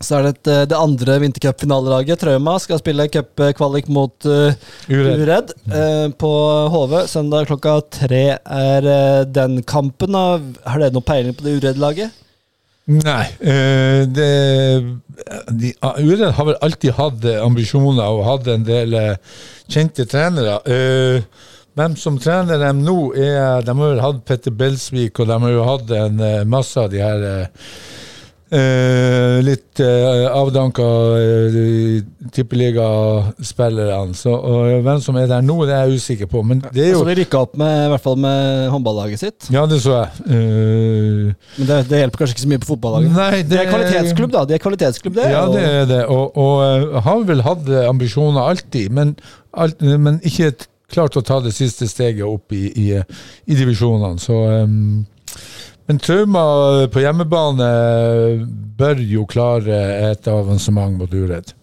[0.04, 4.54] så er det et, eh, det andre vintercupfinalelaget, Trauma, skal spille cupkvalik mot uh,
[4.92, 5.24] Uredd.
[5.24, 6.32] Uredd eh, på
[6.74, 6.94] HV.
[7.10, 10.14] Søndag klokka tre er uh, den kampen.
[10.14, 10.40] da.
[10.70, 12.24] Har dere noen peiling på det Uredd-laget?
[12.88, 13.26] Nei.
[13.42, 14.32] Uh, det,
[15.50, 19.38] de, Uredd har vel alltid hatt eh, ambisjoner og hatt en del eh,
[19.72, 20.60] kjente trenere.
[20.68, 25.38] Uh, hvem som trener dem nå, er De har vel hatt Petter Belsvik, og de
[25.44, 27.28] har jo hatt en eh, masse av de her
[28.52, 30.86] eh, litt eh, avdanka
[31.20, 32.02] eh,
[32.36, 34.16] tippeligaspillerne.
[34.34, 36.44] Og hvem som er der nå, det er jeg usikker på.
[36.48, 39.50] Men det er Så altså, de rykka opp med, i hvert fall med håndballaget sitt.
[39.54, 40.08] Ja, det så jeg.
[40.28, 43.12] Eh, Men det, det hjelper kanskje ikke så mye på fotballaget.
[43.18, 44.46] nei, Det er kvalitetsklubb, da.
[44.46, 45.28] De er kvalitetsklubb, det.
[45.32, 46.02] Ja, og- det er det.
[46.08, 49.16] Og, og eh, har vel hatt ambisjoner alltid, men,
[49.54, 50.54] alt, men ikke
[50.94, 52.86] klart å ta det siste steget opp i, i,
[53.52, 54.16] i divisjonene.
[54.24, 55.06] Så um,
[55.88, 56.42] Men Trauma
[56.92, 57.68] på hjemmebane
[58.78, 59.78] bør jo klare
[60.12, 61.54] et avansement mot Uredd.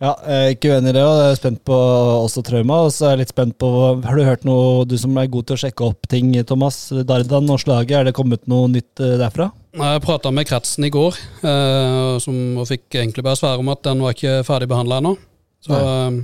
[0.00, 2.78] Ja, jeg er ikke uenig i det, og jeg er spent på også trauma.
[2.86, 3.68] Og så er jeg litt spent på
[4.04, 6.78] Har du hørt noe, du som er god til å sjekke opp ting, Thomas?
[7.08, 9.50] Dardan og slaget, er det kommet noe nytt eh, derfra?
[9.76, 13.84] Jeg prata med kretsen i går, eh, som, og fikk egentlig bare svære om at
[13.84, 15.12] den var ikke ferdig behandla ennå.
[15.66, 16.22] Så eh,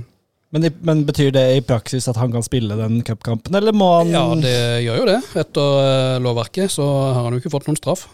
[0.53, 4.11] Men, men betyr det i praksis at han kan spille den cupkampen, eller må han
[4.13, 5.19] ja, det gjør jo det.
[5.41, 8.05] Etter eh, lovverket så har han jo ikke fått noen straff.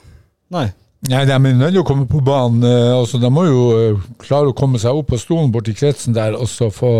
[0.56, 0.70] Nei.
[1.10, 2.64] Nei, de er nødt til å komme på banen.
[2.64, 6.16] eh, altså, de må jo eh, klare å komme seg opp på stolen borti kretsen
[6.16, 6.94] der og så få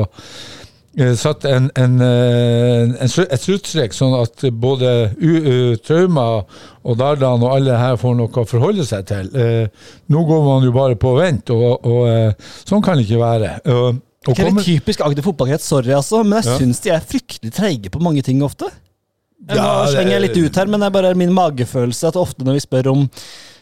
[1.16, 6.26] satt en, en, en, et sluttstrek, sånn at både U, eh, Trauma
[6.84, 9.30] og Dardan og alle her får noe å forholde seg til.
[9.32, 13.56] Eh, nå går man jo bare på vent, og, og sånn kan det ikke være.
[14.28, 16.58] Ikke kommer- litt typisk Agder fotballkrets, sorry altså, men jeg Ja.
[16.60, 18.68] syns de er fryktelig treige på mange ting ofte.
[19.48, 19.56] Ja,
[19.86, 22.54] nå slenger jeg litt ut her, men det er bare min magefølelse at ofte når
[22.54, 23.10] vi spør om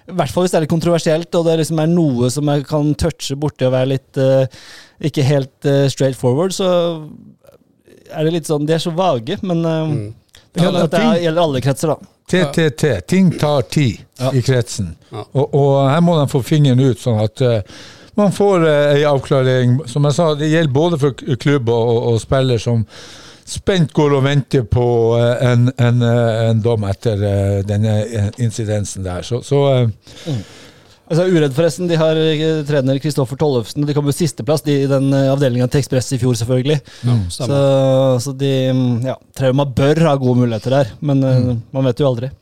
[0.09, 2.65] i hvert fall hvis det er litt kontroversielt, og det liksom er noe som jeg
[2.65, 4.47] kan touche borti og være litt uh,
[5.03, 7.07] ikke helt uh, straight forward, så
[8.09, 10.13] er det litt sånn De er så vage, men uh, Mm.
[10.53, 11.95] det kan Ja, det ting- er- gjelder alle kretser, da.
[12.27, 14.31] TTT, ting tar tid Ja.
[14.31, 14.95] i kretsen.
[15.11, 15.23] Ja.
[15.35, 17.61] Og, og her må de få fingeren ut, sånn at eh,
[18.17, 19.79] man får uh, ei avklaring.
[19.89, 22.85] Som jeg sa, det gjelder både for klubb og, og, spiller som
[23.47, 28.31] spent går og venter på eh, en, en, eh, en dom etter eh, denne eh,
[28.43, 29.23] incidensen der.
[29.23, 30.41] Så, så mm.
[31.07, 31.87] Altså, Uredd, forresten.
[31.87, 33.85] De har eh, trener Kristoffer Tollefsen.
[33.87, 36.81] De kom på sisteplass de, i den avdelinga til Ekspress i fjor, selvfølgelig.
[37.07, 37.21] Mm.
[37.31, 37.47] Så,
[38.25, 41.61] så de mm, Ja, Trauma bør ha gode muligheter der, men mm.
[41.71, 42.33] man vet jo aldri.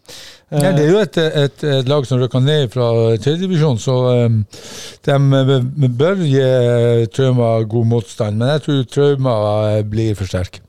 [0.51, 3.95] Eh, ja, det er jo et, et, et lag som røkker ned fra tredjedivisjon, så
[4.27, 4.41] um,
[5.07, 6.43] de bør gi
[7.15, 8.37] Trauma god motstand.
[8.41, 9.37] Men jeg tror Trauma
[9.71, 10.61] eh, blir for sterk.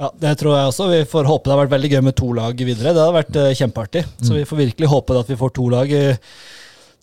[0.00, 0.90] Ja, Det tror jeg også.
[0.90, 2.92] Vi får håpe det har vært veldig gøy med to lag videre.
[2.96, 4.04] Det har vært eh, kjempeartig.
[4.26, 5.94] Så vi får virkelig håpe at vi får to lag.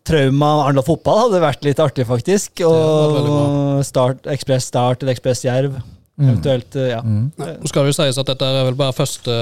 [0.05, 2.63] Trauma Arendal fotball hadde vært litt artig, faktisk.
[2.67, 5.79] Og start, Ekspress Start eller Ekspress Jerv.
[6.21, 7.01] Eventuelt, eh, ja.
[7.01, 7.31] Mm.
[7.37, 9.37] Nå skal det jo sies at dette er vel bare første.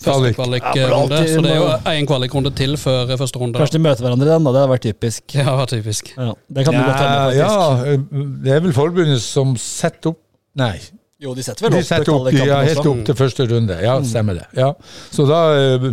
[0.00, 3.58] Første Ja, kvalikrunde, men så det er jo én kvalikrunde til før første runde.
[3.60, 4.52] Kanskje de møter hverandre i den, da.
[4.54, 5.34] Det hadde vært typisk.
[5.40, 6.14] Ja, typisk.
[6.16, 7.42] Ja, det kan du godt hende, faktisk.
[7.44, 10.22] ja, det er vel forbundet som setter opp
[10.60, 10.74] Nei,
[11.20, 13.76] Jo, de setter vel de setter opp ja, helt opp til første runde.
[13.84, 14.46] Ja, stemmer det.
[14.56, 14.72] Ja.
[15.12, 15.84] Så da uh,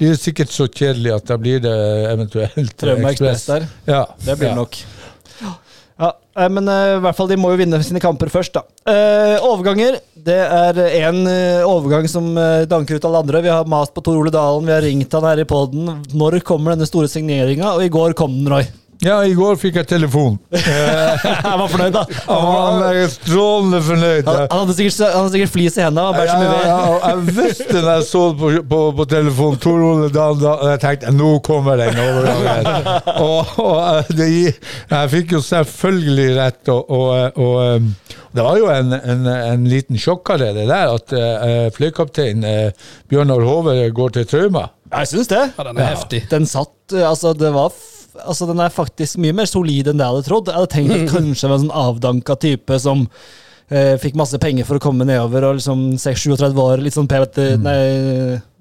[0.00, 1.76] blir det sikkert så kjedelig at da blir det
[2.08, 3.68] eventuelt trømme Ekspress der.
[3.86, 4.54] Ja, Det blir ja.
[4.54, 4.80] det nok.
[6.02, 8.64] Ja, eh, men eh, i hvert fall de må jo vinne sine kamper først, da.
[8.90, 10.00] Eh, overganger.
[10.22, 11.22] Det er én
[11.66, 13.42] overgang som eh, danker ut alle andre.
[13.44, 15.90] Vi har mast på Tor Ole Dalen, vi har ringt han her i poden.
[16.10, 17.76] Når kommer denne store signeringa?
[17.76, 18.66] Og i går kom den, Roy.
[19.02, 20.36] Ja, i går fikk jeg telefon.
[21.46, 22.02] han var fornøyd, da.
[22.28, 24.28] Han var strålende fornøyd.
[24.28, 26.22] Han, han, hadde sikkert, han hadde sikkert flis i hendene.
[26.22, 30.10] Ja, ja, ja, jeg visste da jeg så det på, på, på telefonen Tor Ole
[30.14, 32.90] Dahl, da, og jeg tenkte nå kommer den overgangen.
[33.26, 34.28] og, og eh, det,
[34.92, 37.90] jeg fikk jo selvfølgelig rett, og, og, og um,
[38.32, 43.44] det var jo en, en, en liten sjokkare det der, at uh, fløykaptein uh, Bjørnar
[43.44, 44.70] Hove går til Trauma.
[44.92, 45.42] Jeg syns det.
[45.56, 46.22] Ja, den er heftig.
[46.30, 47.72] Den satt eh, Altså, det var
[48.20, 50.50] Altså, den er faktisk mye mer solid enn det jeg hadde trodd.
[50.50, 53.06] Jeg hadde tenkt at kanskje var en sånn avdanka type som
[53.72, 57.22] eh, fikk masse penger for å komme nedover, og liksom 6-37 år, litt sånn P...
[57.62, 57.78] Nei,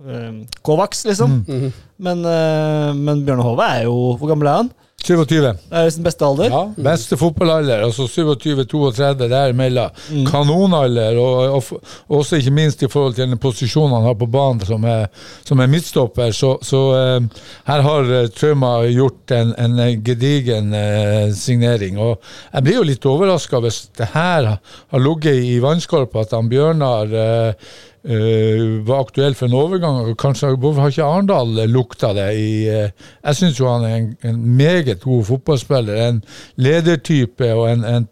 [0.08, 0.30] eh,
[0.66, 1.42] Kovacs, liksom.
[1.48, 1.68] Mm.
[2.02, 4.72] Men, eh, men Bjørne Hove er jo Hvor gammel er han?
[5.06, 5.42] 27.
[5.42, 6.52] Det er sin beste alder.
[6.54, 6.62] Ja,
[6.92, 7.84] beste fotballalder.
[7.88, 10.02] Altså 27-32 derimellom.
[10.30, 14.30] Kanonalder, og, og, og, også ikke minst i forhold til den posisjonen han har på
[14.32, 15.08] banen som er,
[15.48, 16.32] som er midtstopper.
[16.36, 22.00] Så, så uh, her har eh, Trauma gjort en, en gedigen uh, signering.
[22.02, 22.18] Og
[22.54, 27.16] jeg blir jo litt overraska hvis det her har ligget i vannskorpa at han Bjørnar
[27.16, 27.72] eh,
[28.04, 30.00] eh, var aktuell for en overgang.
[30.02, 32.30] og Kanskje Hvorfor har ikke Arendal lukta det?
[32.38, 32.90] i uh,
[33.24, 36.02] Jeg syns jo han er en, en meget god fotballspiller.
[36.10, 36.24] En
[36.58, 38.08] ledertype og en, en,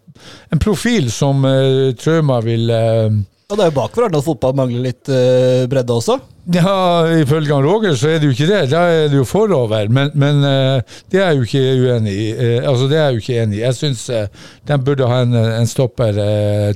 [0.52, 3.10] en profil som uh, Trauma vil uh,
[3.50, 6.20] Og det er jo bakover Arendal fotball mangler litt uh, bredde også.
[6.50, 8.70] Ja, ifølge han Roger så er det jo ikke det.
[8.72, 9.90] Da er det jo forover.
[9.92, 12.24] Men, men det er jeg jo ikke uenig i.
[12.58, 13.60] Altså, det er jeg jo ikke enig i.
[13.60, 16.18] Jeg syns uh, de burde ha en, en stopper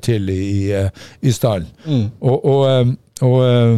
[0.05, 1.67] til i, uh, i stallen.
[2.21, 2.93] Og, og, eh,
[3.25, 3.75] og eh,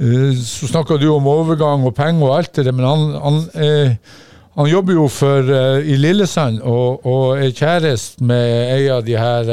[0.00, 3.40] eh, så snakka du om overgang og penger og alt det der, men han, han,
[3.54, 3.96] eh,
[4.58, 5.48] han jobber jo for
[5.80, 9.48] i Lillesand og, og er kjæreste med ei av de her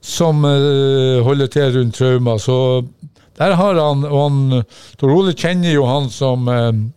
[0.00, 0.40] som
[1.26, 2.38] holder til rundt Trauma.
[2.40, 2.56] Så
[3.36, 4.64] der har han Og han,
[4.96, 6.48] Tor Ole kjenner jo han som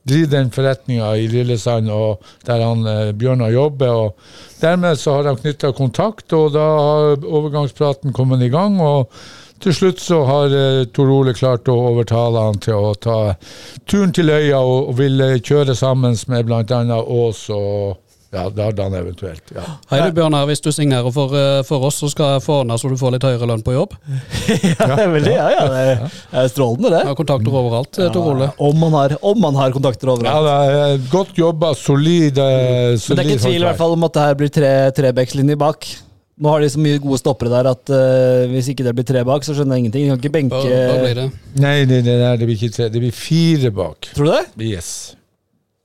[0.07, 2.87] driver den forretninga i Lillesand, og der han
[3.19, 3.91] Bjørnar jobber.
[3.91, 4.15] og
[4.61, 8.79] Dermed så har de knytta kontakt, og da har overgangspraten kommet i gang.
[8.79, 9.11] og
[9.63, 13.19] til slutt så har eh, Tor Ole klart å overtale han til å ta
[13.89, 16.99] turen til øya og, og ville kjøre sammen med bl.a.
[17.01, 18.01] Ås og
[18.35, 19.51] ja, Dardan eventuelt.
[19.55, 19.63] Ja.
[19.87, 22.75] Hei du Bjørnar, hvis du signerer for, eh, for oss, så skal jeg få ordna
[22.81, 23.95] så du får litt høyere lønn på jobb.
[24.09, 25.83] ja, det er veldig, ja, ja, det
[26.41, 27.03] er, strålende, det.
[27.07, 28.49] Har kontakter overalt, ja, Tor Ole.
[28.59, 30.49] Om man har, om man har kontakter Ja, overalt.
[30.49, 34.09] det er godt jobba, solid, solid Men det er ikke tvil i hvert fall om
[34.09, 35.87] at det her blir tre trebekslinjer bak.
[36.35, 39.21] Nå har de så mye gode stoppere der at uh, hvis ikke det blir tre
[39.27, 40.03] bak, så skjønner jeg ingenting.
[40.03, 41.27] De kan ikke benke Hva, hva blir det?
[41.63, 44.09] Nei, nei, nei, nei, det blir ikke tre, det blir fire bak.
[44.17, 44.43] Tror du det?
[44.73, 44.89] Yes.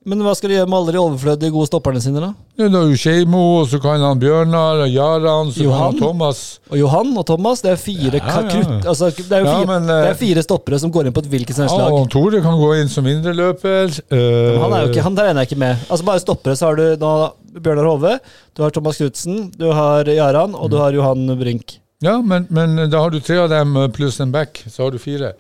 [0.08, 2.30] Men hva skal de gjøre med alle de overflødige gode stopperne sine, da?
[2.56, 5.98] Ja, Da er jo Skeimo, og så kan han Bjørnar, og Jaran, så kan han
[5.98, 6.40] Thomas.
[6.72, 8.40] Og Johan og Thomas, det er fire Ja, ja.
[8.48, 8.88] krutt...
[8.88, 11.14] Altså, det, er jo Ja, fire, men, eh, det er fire stoppere som går inn
[11.16, 11.98] på et hvilket som helst Ja, lag.
[12.00, 13.92] og Tore kan gå inn som indreløper.
[14.08, 15.84] Uh, han er jo ikke, han der regner jeg ikke med.
[15.90, 17.12] Altså Bare stoppere, så har du da
[17.54, 18.18] Bjørnar Hove,
[18.56, 20.82] du har Thomas Knutsen, du har Jaran, og du Mm.
[20.82, 21.78] har Johan Brink.
[22.02, 24.90] Ja, men, men da har du tre av dem eh, pluss en back, så har
[24.94, 25.34] du fire.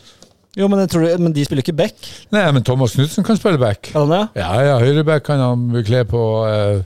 [0.58, 1.94] Jo, men, tror, men de spiller ikke back.
[2.34, 3.92] Nei, men Thomas Knutsen kan spille back.
[3.94, 4.20] Det?
[4.34, 6.22] Ja, ja, høyreback kan han bekle på.
[6.50, 6.82] eh,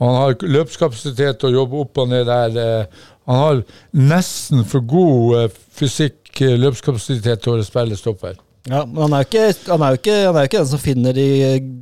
[0.00, 2.56] og han har løpskapasitet til å jobbe opp og ned der.
[2.56, 2.86] eh,
[3.28, 3.60] han har
[3.94, 8.34] nesten for god eh, fysikk, eh, løpskapasitet til å spille stopper.
[8.70, 10.78] Ja, men han er ikke, han er jo ikke, han er jo ikke den som
[10.78, 11.24] finner de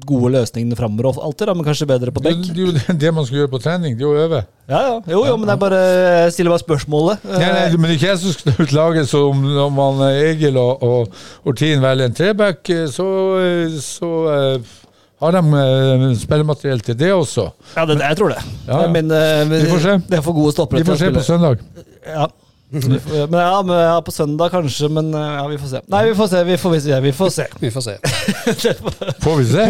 [0.09, 3.13] gode løsningene framover alltid, da, men kanskje bedre på Det, det er jo det, det
[3.13, 4.41] man skal gjøre på trening, det er å øve.
[4.71, 4.95] Ja, ja.
[5.13, 7.29] Jo, jo, men jeg bare jeg stiller bare spørsmålet.
[7.35, 10.05] Nei, nei, men det er ikke jeg som skal ut laget, så om, om han
[10.09, 13.09] eh, Egil og, og Ortin velger en treback, eh, så,
[13.45, 14.77] eh, så eh,
[15.21, 17.51] har de eh, spillemateriell til det også.
[17.77, 18.41] Ja, det, jeg tror det.
[18.65, 18.93] Ja, ja.
[18.95, 19.99] Men, uh, Vi får se.
[20.09, 21.61] Det er for gode stoppere Vi får se på søndag.
[22.09, 22.31] Ja.
[22.71, 25.81] Men ja, men ja, på søndag kanskje, men eh, ja, vi får se.
[25.91, 27.01] Nei, vi får se, vi får se.
[27.01, 27.47] Vi får se.
[27.61, 27.97] Vi får se.
[29.25, 29.65] Får vi se?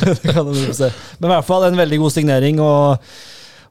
[0.22, 0.88] Det kan vi se.
[1.18, 3.12] Men i hvert fall en veldig god signering, og,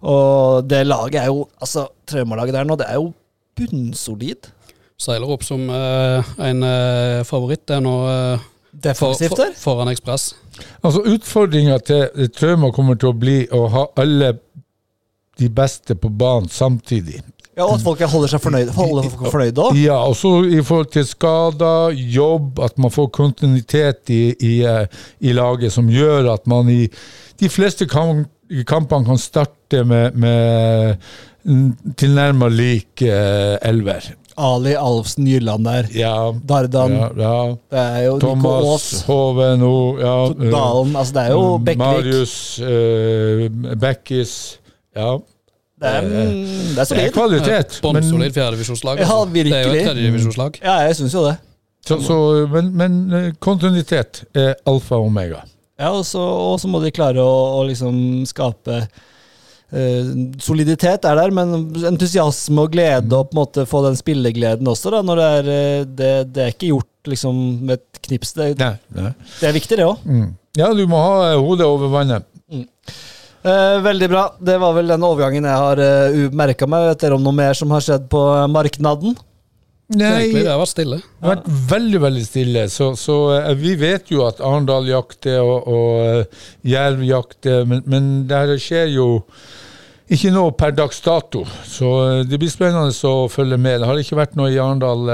[0.05, 3.09] og det laget er jo Altså, Trauma-laget der nå, det er jo
[3.57, 4.51] bunnsolid.
[4.99, 7.65] Seiler opp som eh, en eh, favoritt.
[7.65, 8.45] Det er nå eh,
[8.93, 10.33] for, for, foran Ekspress.
[10.83, 14.35] Altså Utfordringa til Trauma kommer til å bli å ha alle
[15.39, 17.21] de beste på banen samtidig.
[17.60, 19.78] Ja, Og at folk holder seg fornøyde holder folk fornøyde òg.
[19.82, 24.86] Ja, også i forhold til skader, jobb, at man får kontinuitet i, i, eh,
[25.19, 26.86] i laget som gjør at man i
[27.39, 28.30] de fleste kamp,
[28.67, 30.95] kampene kan starte med, med
[32.00, 34.08] tilnærmet lik eh, elver.
[34.39, 35.89] Ali Alfsen Jylland der.
[36.00, 36.93] Ja, Dardan.
[36.95, 37.56] ja, ja.
[37.72, 38.88] Det er jo Nico Thomas Aas.
[39.10, 40.13] Hove nå, ja.
[40.32, 40.95] eh, Dalen.
[40.95, 41.84] Altså, det er jo Bekkvik.
[41.84, 44.34] Marius eh, Bekkis.
[44.95, 45.17] Ja.
[45.79, 46.39] Det er, mm,
[46.75, 47.77] det er Det er kvalitet.
[47.83, 48.99] Bånnsolid fjerdedivisjonslag.
[48.99, 49.33] Ja, altså.
[49.33, 49.79] Det er jo virkelig.
[49.79, 50.59] et tredjedivisjonslag.
[50.63, 51.35] Ja, jeg syns jo det.
[51.87, 52.17] så, så,
[52.51, 55.45] men, men eh, kontinuitet er alfa og omega.
[55.79, 58.83] Ja, og så, og så må de klare å, å liksom skape
[59.69, 61.51] Uh, Soliditet er der, men
[61.85, 65.49] entusiasme og glede, og på en måte få den spillegleden også, da, når det er
[65.53, 68.33] eh, Det, det er ikke gjort liksom med et knips.
[68.33, 69.11] Det, Nei, nei.
[69.37, 70.01] det er viktig, det òg.
[70.09, 70.31] Mm.
[70.57, 72.25] Ja, du må ha eh, hodet over vannet.
[73.39, 74.25] Eh, veldig bra.
[74.39, 76.89] Det var vel den overgangen jeg har uh, merka meg.
[76.91, 79.15] Vet dere om noe mer som har skjedd på eh, marknaden?
[79.89, 80.97] Egentlig, det det har vært stille.
[81.21, 82.65] har vært veldig veldig stille.
[82.69, 87.82] Så, så eh, vi vet jo at Arendal jakter og, og eh, Jerv jakter, men,
[87.89, 89.08] men det her skjer jo
[90.10, 91.41] ikke noe per dags dato.
[91.65, 93.82] Så eh, det blir spennende å følge med.
[93.82, 95.10] Det har ikke vært noe i Arendal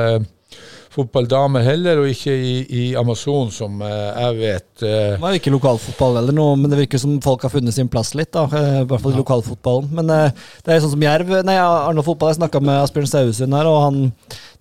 [0.96, 4.84] eh, fotball damer heller, og ikke i, i Amazon, som eh, jeg vet.
[4.84, 7.90] eh, Det var ikke lokalfotball eller noe, men det virker som folk har funnet sin
[7.92, 8.32] plass litt.
[8.32, 9.90] da, eh, I hvert fall i lokalfotballen.
[9.92, 10.32] Men eh,
[10.66, 13.82] det er sånn som Jerv Nei, Arendal fotball, jeg snakka med Asbjørn Sauesund her, og
[13.84, 14.00] han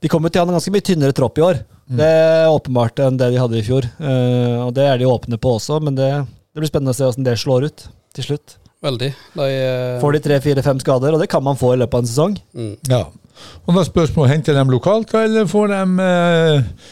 [0.02, 1.62] De kommer til å ha en ganske mye tynnere tropp i år.
[1.88, 3.84] Det er åpenbart enn det de hadde i fjor.
[4.00, 6.10] eh, og det er de åpne på også, men det,
[6.52, 8.56] det blir spennende å se hvordan det slår ut til slutt.
[8.84, 9.08] Veldig.
[9.36, 11.94] De, eh, Får de tre, fire, fem skader, og det kan man få i løpet
[11.94, 12.34] av en sesong.
[12.52, 12.74] mm.
[12.92, 13.04] Ja.
[13.64, 16.90] Og da er spørsmålet henter de lokalt, eller får de, eh,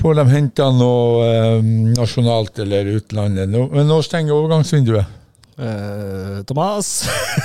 [0.00, 3.48] får de henta noe eh, nasjonalt eller utlandet?
[3.52, 5.16] Nå, men nå stenger overgangsvinduet.
[5.60, 6.86] Eh, Thomas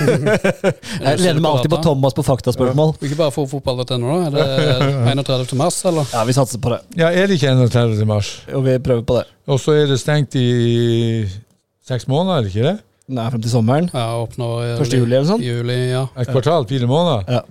[0.00, 2.94] Jeg lener meg alltid på Thomas på faktaspørsmål.
[3.04, 4.46] Ikke bare for fotball.no, da?
[4.46, 5.52] Er det 31.
[5.60, 6.08] mars, eller?
[6.14, 6.78] Ja, vi satser på det.
[6.96, 8.06] Ja, er det ikke 31.
[8.08, 8.30] mars?
[8.56, 9.26] Og vi prøver på det.
[9.52, 11.26] Og så er det stengt i
[11.86, 12.76] seks måneder, er det ikke det?
[13.16, 13.90] Nei, frem til sommeren.
[13.94, 15.44] Ja, åpner i Første juli eller sånn?
[15.44, 16.06] Juli, ja.
[16.18, 17.44] Et kvartal, fire måneder?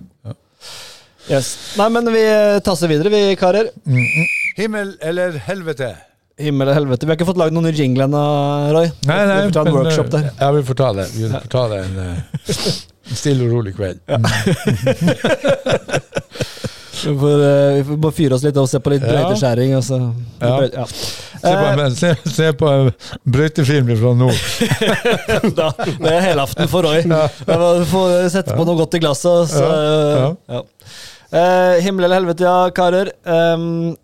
[1.28, 1.74] Yes.
[1.78, 2.22] Nei, men vi
[2.66, 3.70] tasser videre, vi karer.
[4.56, 5.94] Himmel eller helvete?
[6.38, 7.06] Himmel og helvete.
[7.06, 8.22] Vi har ikke fått lagd noen jingle ennå,
[8.76, 8.90] Roy.
[9.08, 10.26] Nei, nei, vi får ta en men, workshop der.
[10.38, 11.06] Ja, vi får ta det.
[11.16, 12.16] Vi får ta det en, eh,
[13.10, 14.02] en stille og rolig kveld.
[17.06, 19.10] Vi får, eh, vi får bare fyre oss litt og se på litt Ja.
[19.12, 19.74] brøyteskjæring.
[19.84, 19.98] Så,
[20.40, 20.60] Ja.
[20.74, 20.84] ja.
[20.86, 22.90] Se på, Eh, men, se, se på en
[23.30, 24.34] brøytefilm fra nord.
[25.60, 25.68] da,
[26.00, 27.02] det er helaften for Roy.
[27.06, 27.28] Ja.
[27.46, 29.52] må få sette på noe godt i glasset.
[29.52, 30.62] Så, Ja,
[31.30, 33.10] Eh, himmel eller helvete, ja, karer.
[33.24, 33.96] Um,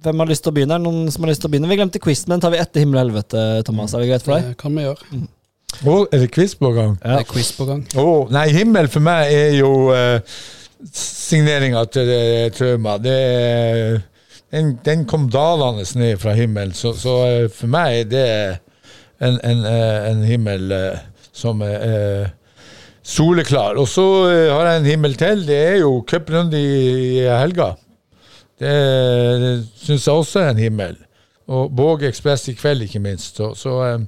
[0.00, 0.78] hvem har lyst til å begynne?
[0.80, 1.68] Noen som har lyst til å begynne?
[1.70, 3.94] Vi glemte quiz, men tar vi etter himmel og helvete, Thomas?
[3.94, 4.52] Er det greit for deg?
[4.52, 5.20] Det kan vi gjøre.
[5.80, 6.94] Å, er det quiz på gang?
[7.02, 7.18] Ja.
[7.18, 7.82] Det er quiz på gang.
[8.00, 10.40] Oh, nei, himmel for meg er jo uh,
[10.94, 12.96] signeringa til uh, Trauma.
[13.02, 14.00] Det er,
[14.54, 18.26] den, den kom dalende ned fra himmelen, så, så uh, for meg er det
[19.20, 20.74] en, en, uh, en himmel
[21.40, 22.28] som er eh,
[23.10, 23.78] soleklar.
[23.80, 25.44] Og så eh, har jeg en himmel til.
[25.48, 27.72] Det er jo cuprunde i, helga.
[28.60, 28.72] Det,
[29.42, 30.96] det syns jeg også er en himmel.
[31.50, 33.36] Og Båg Ekspress i kveld, ikke minst.
[33.40, 34.00] Så, så eh,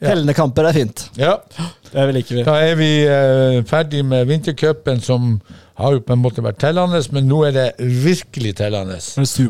[0.00, 0.08] Ja.
[0.10, 1.04] Tellende kamper er fint.
[1.20, 1.36] ja.
[1.90, 2.42] Det liker vi.
[2.46, 5.32] Da er vi eh, ferdig med vintercupen, som
[5.80, 8.98] har jo på en måte vært tellende, men nå er det virkelig tellende.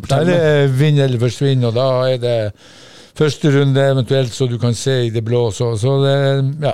[0.08, 2.36] Da er det vinn eller forsvinn, og da er det
[3.18, 5.42] første runde eventuelt, så du kan se i det blå.
[5.52, 6.14] Så, så det,
[6.64, 6.72] ja.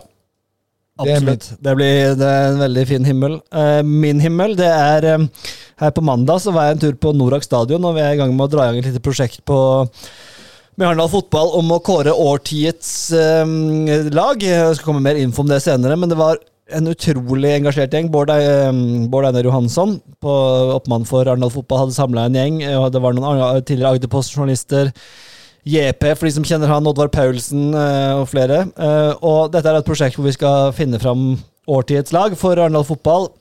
[0.96, 1.50] Absolutt.
[1.60, 3.36] Det, blir, det er en veldig fin himmel.
[3.52, 5.26] Eh, min himmel, det er eh,
[5.82, 8.20] Her på mandag så var jeg en tur på Norak stadion, og vi er i
[8.20, 9.58] gang med å dra i gang et lite prosjekt på
[10.76, 13.52] med Arendal fotball om å kåre årtiets eh,
[14.12, 14.40] lag.
[14.40, 16.40] Jeg skal komme mer info om det senere, men det var
[16.76, 18.10] en utrolig engasjert gjeng.
[18.12, 18.32] Bård,
[19.12, 20.34] Bård Einar Johansson, på
[20.74, 22.60] oppmann for Arendal fotball, hadde samla en gjeng.
[22.80, 24.90] og Det var noen tidligere Agderpost-journalister.
[25.66, 28.62] JP, for de som kjenner han, Oddvar Paulsen eh, og flere.
[28.78, 31.32] Eh, og dette er et prosjekt hvor vi skal finne fram
[31.66, 33.32] årtiets lag for Arendal fotball.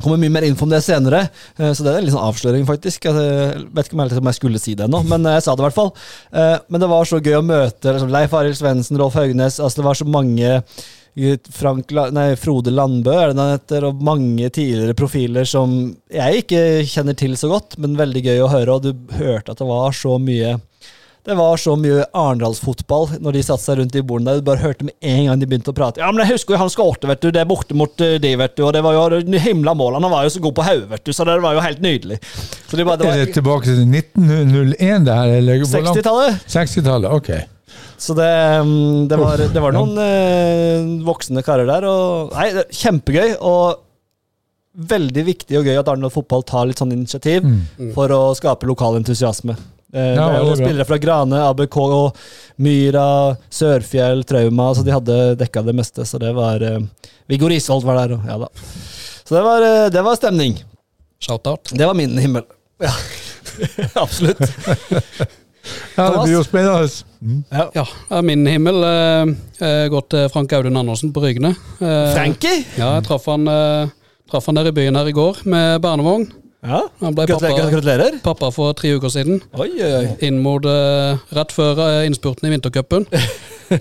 [0.00, 1.28] Kommer mye mer info om det senere,
[1.60, 3.06] eh, så det er en sånn avsløring, faktisk.
[3.06, 5.78] Jeg vet ikke om jeg, skulle si det ennå, men jeg sa det i hvert
[5.78, 5.94] fall.
[6.34, 9.86] Men det var så gøy å møte liksom, Leif Arild Svendsen, Rolf Haugnes altså Det
[9.86, 10.58] var så mange
[11.54, 16.62] Frank, nei, Frode Landbø er det han heter, og mange tidligere profiler som jeg ikke
[16.90, 18.74] kjenner til så godt, men veldig gøy å høre.
[18.74, 20.56] Og du hørte at det var så mye
[21.24, 24.42] det var så mye Arendalsfotball når de satte seg rundt i bordene der.
[24.42, 26.02] Du bare hørte med en gang de begynte å prate.
[26.02, 27.30] Ja, men jeg husker jo han skårte, vet du.
[27.32, 28.66] Det er borte mot eh, de, vet du.
[28.66, 29.96] Og det var jo himla mål.
[29.96, 31.14] Han var jo så god på hodet, vet du.
[31.16, 32.20] Så det var jo helt nydelig.
[32.68, 35.34] Så de bare, det Er det tilbake til 1901, det her?
[35.38, 36.44] eller 60-tallet.
[36.58, 37.32] 60-tallet, ok.
[38.04, 38.30] Så det,
[38.68, 41.88] mm, det, var, det var noen eh, voksne karer der.
[41.88, 43.38] Og, nei, det, er kjempegøy.
[43.40, 43.80] Og
[44.92, 47.46] veldig viktig og gøy at Arendal fotball tar litt sånn initiativ
[47.94, 49.56] for å skape lokal entusiasme.
[49.94, 51.78] Eh, Ja, det er jo spillere fra Grane, ABK,
[52.64, 53.06] Myra,
[53.50, 54.72] Sørfjell, Trauma.
[54.74, 56.04] Så de hadde dekka det meste.
[56.08, 56.80] Så det var eh,
[57.30, 58.50] Viggo Risholt var der, og ja da.
[59.24, 60.58] Så det var, eh, det var stemning.
[61.22, 61.70] Shout-out.
[61.72, 62.42] Det var min himmel.
[62.82, 62.90] Ja,
[64.02, 64.40] absolutt.
[65.94, 66.88] Ja, det blir jo spennende.
[67.54, 67.68] Ja,
[68.10, 71.54] ja, min himmel Jeg eh, går til Frank Audun Andersen på Rygne.
[71.78, 72.64] Eh, Frankie?
[72.76, 73.94] Ja, jeg traff han, eh,
[74.30, 76.26] traff han der i byen her i går med barnevogn.
[76.64, 76.78] Ja.
[77.04, 77.58] Han ble Gratulerer.
[77.58, 78.14] pappa, gratulerer.
[78.24, 79.42] pappa for tre uker siden.
[79.60, 80.06] Oi, oi, oi.
[80.24, 83.04] Inn mot uh, rett før eh, innspurten i vintercupen.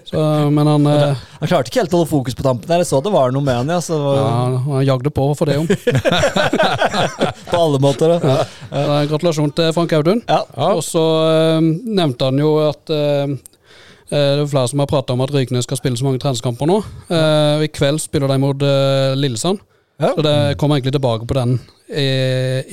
[0.07, 0.19] Så,
[0.49, 2.67] men han, eh, Han klarte ikke helt å holde fokus på tampen.
[2.69, 3.81] der Jeg så det var noe med han, ja.
[3.83, 5.67] Så var, ja, han jagde på for det om.
[7.51, 8.13] På alle måter.
[8.23, 8.35] Da.
[8.71, 10.23] Eh, Gratulasjon til Frank Audun.
[10.27, 10.39] Ja.
[10.73, 11.03] Og så
[11.83, 15.97] nevnte han jo at det er flere som har prata om at Rykene skal spille
[15.99, 16.79] så mange treningskamper nå.
[17.11, 18.65] Eh, I kveld spiller de mot
[19.19, 19.61] Lillesand.
[20.01, 20.13] Ja.
[20.15, 21.57] Så det kommer egentlig tilbake på den
[21.89, 22.07] i,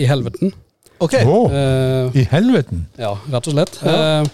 [0.03, 0.53] i helveten.
[1.01, 1.15] Ok.
[1.25, 2.87] Å, uh, i helveten!
[3.01, 3.79] ja, rett og slett.
[3.89, 4.27] Eh,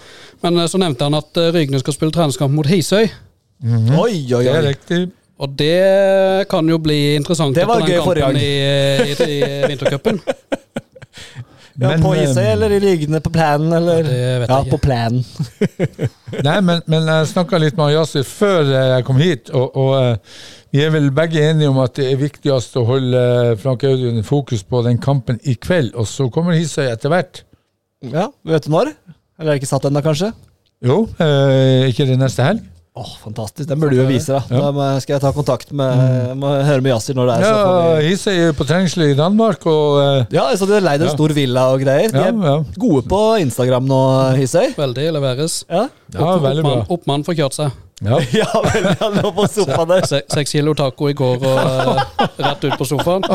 [0.43, 3.07] men eh, så nevnte han at Rygne skal spille treningskamp mot Hisøy.
[3.07, 4.65] Oi, oi, Det er oi.
[4.73, 5.01] riktig.
[5.37, 8.51] Og det kan jo bli interessant Det etter den kampen i,
[9.13, 10.23] i, i vintercupen.
[11.77, 13.99] Ja, Men, på Hisøy Isøy, eller i liggende på planen, eller?
[14.07, 14.87] Det vet Ja, jeg på ikke.
[14.87, 15.25] planen.
[16.47, 20.83] Nei, men, men jeg snakka litt med Yasir før jeg kom hit, og, og vi
[20.85, 23.21] er vel begge enige om at det er viktigst å holde
[23.53, 27.45] eh, Frank Audun fokus på den kampen i kveld, og så kommer Hisøy etter hvert.
[28.05, 28.93] Ja, Vet du når?
[29.39, 30.33] Eller er det ikke satt ennå, kanskje?
[30.85, 32.65] Jo, eh, ikke det neste helg?
[32.97, 33.69] Åh, Fantastisk.
[33.69, 34.41] Den burde du jo vise, da.
[34.57, 34.71] Ja.
[34.73, 37.43] Da skal jeg ta kontakt med må høre med Yasir når det er.
[37.45, 38.05] så Ja, får.
[38.07, 41.13] Hisøy er på treningsleir i Danmark, og uh, Ja, så de har leid en Ja.
[41.13, 42.09] stor villa og greier.
[42.09, 42.55] De ja, er ja.
[42.81, 44.01] gode på Instagram nå,
[44.41, 44.71] Hisøy.
[44.79, 45.59] Veldig leveres.
[45.69, 45.89] Ja.
[46.17, 46.73] ja, veldig bra.
[46.73, 47.77] Oppmann, oppmann får kjørt seg.
[48.05, 48.21] Ja.
[48.41, 50.09] ja vel, ja, lå på sofaen der.
[50.09, 52.03] Se, seks kilo taco i går og uh,
[52.43, 53.25] rett ut på sofaen.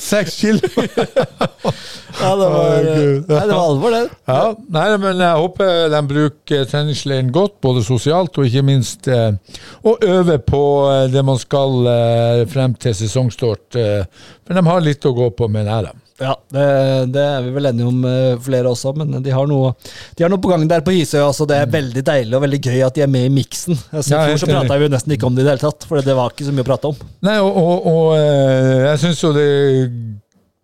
[0.00, 0.60] Seks kilo!
[2.14, 2.84] Ja, det var, oh,
[3.26, 4.04] nei, det var alvor, det.
[4.30, 9.34] Ja, nei, men jeg håper de bruker treningsleiren godt, både sosialt og ikke minst eh,
[9.82, 13.80] å øve på eh, det man skal eh, frem til sesongstart.
[13.82, 16.03] Eh, for de har litt å gå på, mener jeg.
[16.22, 16.64] Ja, det,
[17.10, 19.72] det er vi vel enige om eh, flere også, men de har noe,
[20.14, 21.18] de har noe på gang der på Hisøy.
[21.24, 23.74] Altså, det er veldig deilig og veldig gøy at de er med i miksen.
[23.90, 25.64] Altså, Ja, I fjor så prata vi jo nesten ikke om det i det hele
[25.64, 27.02] tatt, for det var ikke så mye å prate om.
[27.26, 29.90] Nei, og, og, og eh, jeg syns jo det er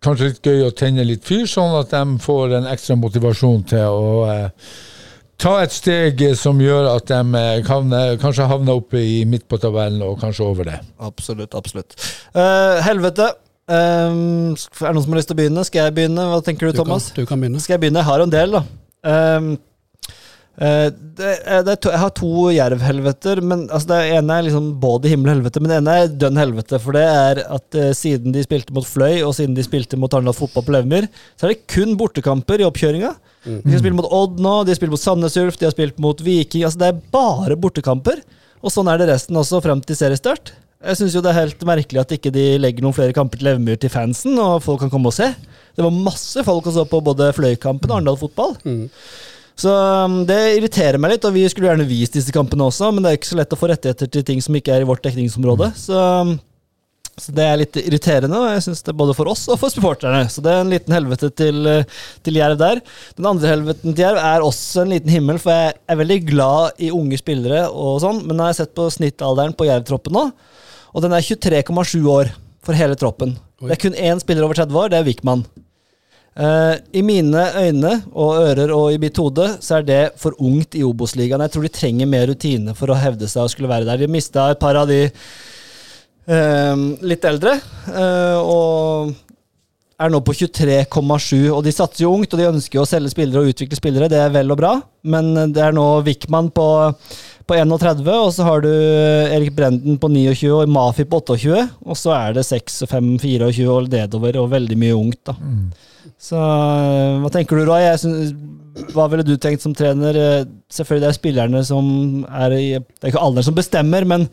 [0.07, 3.99] kanskje litt gøy å tenne litt fyr, sånn at de får en ekstra motivasjon til
[3.99, 4.73] å eh,
[5.41, 7.91] ta et steg som gjør at de kan,
[8.23, 10.79] kanskje havner oppe i midt på tabellen, og kanskje over det.
[11.01, 11.97] Absolutt, absolutt.
[12.31, 13.33] Uh, helvete.
[13.71, 15.61] Um, er det noen som har lyst til å begynne?
[15.67, 16.23] Skal jeg begynne?
[16.31, 17.11] Hva tenker du, Du kan, Thomas?
[17.15, 17.61] du kan begynne.
[17.63, 18.01] Skal jeg begynne?
[18.01, 18.61] Jeg har en del, da.
[19.07, 19.51] Um,
[20.59, 23.41] uh, det, er- det to, jeg har to jervhelveter.
[23.41, 26.41] men altså Det ene er liksom både himmel og helvete, men det ene er dønn
[26.41, 26.81] helvete.
[26.83, 30.11] For det er at uh, siden de spilte mot Fløy, og siden de spilte mot
[30.13, 31.07] Arendal Fotball på Levermyr,
[31.39, 33.13] så er det kun bortekamper i oppkjøringa.
[33.47, 35.97] De har spilt mot Odd nå, de har spilt mot Sandnes Ulf, de har spilt
[36.03, 36.61] mot Viking.
[36.67, 38.19] altså Det er bare bortekamper.
[38.61, 40.51] Og sånn er det resten også, frem til seriestart.
[40.81, 43.77] Jeg syns det er helt merkelig at ikke de legger noen flere kamper til Levermyr
[43.81, 45.27] til fansen, og folk kan komme og se.
[45.77, 48.55] Det var masse folk som så på både Fløy-kampen og Arendal fotball.
[48.65, 48.87] Mm.
[49.61, 53.03] Så um, det irriterer meg litt, og vi skulle gjerne vist disse kampene også, men
[53.03, 55.03] det er ikke så lett å få rettigheter til ting som ikke er i vårt
[55.05, 55.69] dekningsområde.
[55.77, 56.33] Så, um,
[57.21, 59.73] så det er litt irriterende, og jeg syns det er både for oss og for
[59.73, 60.23] supporterne.
[60.33, 62.81] Så det er en liten helvete til, uh, til Jerv der.
[63.19, 66.81] Den andre helveten til Jerv er også en liten himmel, for jeg er veldig glad
[66.81, 70.25] i unge spillere og sånn, men nå har jeg sett på snittalderen på Jerv-troppen nå,
[70.91, 72.31] og den er 23,7 år
[72.61, 73.35] for hele troppen.
[73.61, 73.69] Oi.
[73.69, 75.45] Det er kun én spiller over 30 år, det er Wickman.
[76.31, 80.77] Uh, I mine øyne og ører og i mitt hode så er det for ungt
[80.79, 81.43] i Obos-ligaen.
[81.43, 83.99] Jeg tror de trenger mer rutine for å hevde seg og skulle være der.
[83.99, 87.57] De mista et par av de uh, litt eldre,
[87.91, 89.11] uh, og
[90.01, 91.51] er nå på 23,7.
[91.51, 94.09] Og de satser jo ungt, og de ønsker jo å selge spillere og utvikle spillere,
[94.11, 96.67] det er vel og bra, men det er nå Wickman på,
[97.47, 101.97] på 31, og så har du Erik Brenden på 29 og Mafi på 28, og
[101.99, 105.35] så er det 6, 5, 24 og nedover, og veldig mye ungt, da.
[106.21, 107.81] Så øh, hva tenker du, Roy?
[107.81, 108.31] Jeg synes,
[108.93, 110.17] hva ville du tenkt som trener?
[110.17, 111.85] Eh, Selvfølgelig det er spillerne som
[112.29, 114.27] er i Det er ikke alle som bestemmer, men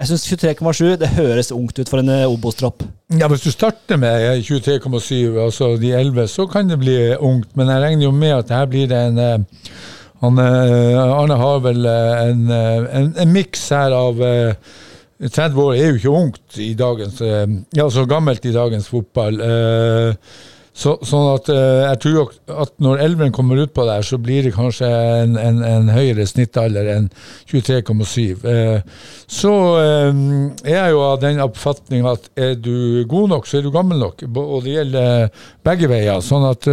[0.00, 2.82] jeg syns 23,7 det høres ungt ut for en eh, Obos-tropp.
[3.14, 7.52] Ja, Hvis du starter med 23,7, altså de 11, så kan det bli ungt.
[7.54, 9.68] Men jeg regner jo med at her blir det en eh,
[10.24, 14.74] han, eh, Arne har vel eh, en, eh, en, en miks her av eh,
[15.24, 17.20] 30 år er jo ikke ungt i dagens
[17.72, 19.38] Ja, så gammelt i dagens fotball.
[20.74, 24.56] Så, sånn at jeg tror at når elveren kommer ut på der, så blir det
[24.56, 27.06] kanskje en, en, en høyere snittalder enn
[27.46, 28.42] 23,7.
[28.42, 33.68] Eh, så er jeg jo av den oppfatning at er du god nok, så er
[33.68, 34.26] du gammel nok.
[34.34, 36.18] Og det gjelder begge veier.
[36.26, 36.68] Sånn at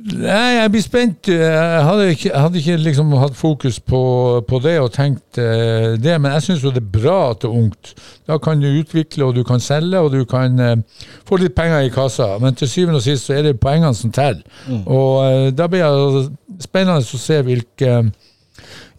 [0.00, 1.28] Nei, jeg blir spent.
[1.28, 4.00] Jeg hadde ikke, hadde ikke liksom hatt fokus på,
[4.48, 7.50] på det og tenkt eh, det, men jeg syns jo det er bra at det
[7.50, 7.92] er ungt.
[8.30, 11.84] Da kan du utvikle, og du kan selge, og du kan eh, få litt penger
[11.84, 12.30] i kassa.
[12.40, 14.40] Men til syvende og sist så er det poengene som teller.
[14.86, 15.84] Og eh, da blir
[16.16, 17.92] det spennende å se hvilke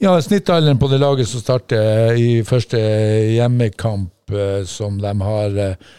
[0.02, 2.80] ja, snittalderen på det laget som starter i første
[3.36, 5.92] hjemmekamp eh, som de har eh,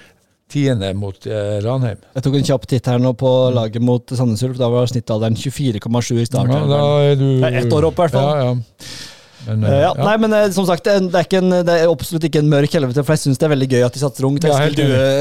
[0.52, 2.00] tiende mot eh, Ranheim.
[2.16, 4.60] Jeg tok en kjapp titt her nå på laget mot Sandnes Ulf.
[4.60, 6.52] Da var snittalderen 24,7 i starten.
[6.52, 8.30] Ja, da er du Det er ett år opp, i hvert fall.
[8.30, 9.10] Ja, ja.
[9.46, 10.04] Men, Eh, eh, ja, ja.
[10.06, 12.74] Nei, men uh, som sagt, det er, ikke en, det er absolutt ikke en mørk
[12.76, 14.46] helvete, for jeg syns det er veldig gøy at de satser ungt.
[14.46, 14.58] Ja,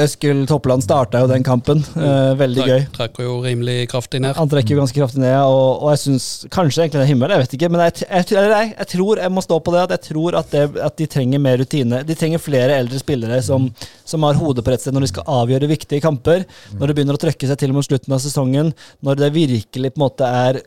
[0.06, 1.82] Eskil, Toppland starta jo den kampen.
[1.96, 2.80] Uh, veldig gøy.
[2.96, 4.36] Trekk- Trekker jo rimelig kraftig ned.
[4.38, 7.34] Han trekker jo ganske kraftig ned, og, og jeg syns kanskje egentlig det er himmel,
[7.34, 7.70] jeg vet ikke.
[7.74, 10.54] Men jeg, jeg, jeg, jeg tror jeg må stå på det at jeg tror at,
[10.54, 12.04] det, at de trenger mer rutine.
[12.08, 13.68] De trenger flere eldre spillere som,
[14.08, 16.46] som har hodet på rett sted når de skal avgjøre viktige kamper.
[16.78, 18.72] Når det begynner å trøkke seg til mot slutten av sesongen.
[19.02, 20.62] Når det virkelig på en måte er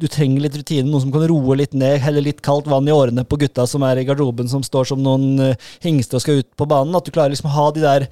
[0.00, 2.94] du trenger litt rutine, noen som kan roe litt ned, helle litt kaldt vann i
[2.94, 6.48] årene på gutta som er i garderoben, som står som noen hingster og skal ut
[6.58, 6.94] på banen.
[6.98, 8.06] At du klarer liksom å ha de der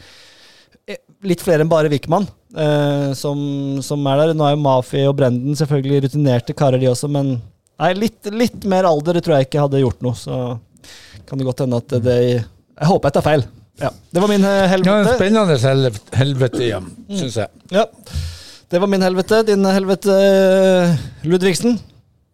[0.87, 3.43] eh, litt flere enn bare Wickman eh, som,
[3.83, 4.35] som er der.
[4.39, 7.35] Nå er jo Mafi og Brenden selvfølgelig rutinerte karer, de også, men
[7.83, 10.15] nei, litt, litt mer alder tror jeg ikke hadde gjort noe.
[10.19, 10.39] Så
[11.27, 13.45] kan det godt hende at det Jeg håper jeg tar feil.
[13.81, 14.87] Ja, Det var min helvete.
[14.87, 16.79] ja, en spennende helv- helvete, ja,
[17.11, 17.49] syns jeg.
[17.73, 17.87] Ja.
[18.73, 19.43] Det var min helvete.
[19.43, 21.75] Din helvete, eh, Ludvigsen.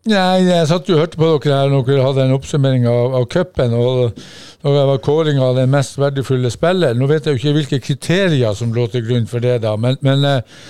[0.06, 3.16] Nei, jeg satt jo og hørte på dere her når dere hadde en oppsummering av,
[3.18, 3.74] av cupen.
[3.74, 4.20] Og
[4.62, 7.00] når jeg var kåring av den mest verdifulle spilleren.
[7.00, 9.98] Nå vet jeg jo ikke hvilke kriterier som lå til grunn for det, da, men,
[10.06, 10.62] men eh,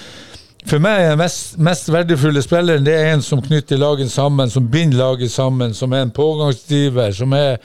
[0.67, 4.51] for meg er den mest, mest verdifulle spilleren det er en som knytter laget sammen,
[4.51, 7.61] som binder laget sammen, som er en pågangsdriver, som er,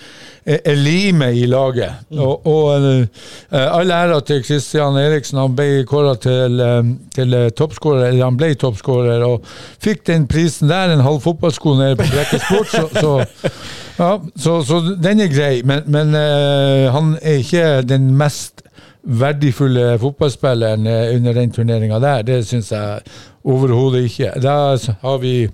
[0.46, 2.04] er, er limet i laget.
[2.14, 3.08] Og, og uh,
[3.50, 8.38] all ære til Kristian Eriksen, han ble kåra til, eh, til eh, toppskårer, eller han
[8.38, 9.48] ble toppskårer, og
[9.84, 13.54] fikk den prisen der, en halv fotballsko nede på Brekke Sport, så, så,
[13.98, 15.56] ja, så, så den er grei.
[15.66, 18.63] Men, men uh, han er ikke den mest
[19.04, 22.24] verdifulle fotballspilleren eh, under den turneringa der.
[22.24, 23.02] Det syns jeg
[23.44, 24.32] overhodet ikke.
[24.42, 25.50] Da har vi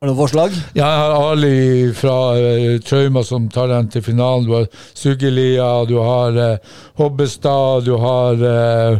[0.00, 0.50] Har du noen forslag?
[0.74, 4.44] ja, jeg har Ali fra uh, Trauma som tar den til finalen.
[4.44, 6.58] Du har Sugelia, du har uh,
[6.98, 8.98] Hobbestad, du har eh,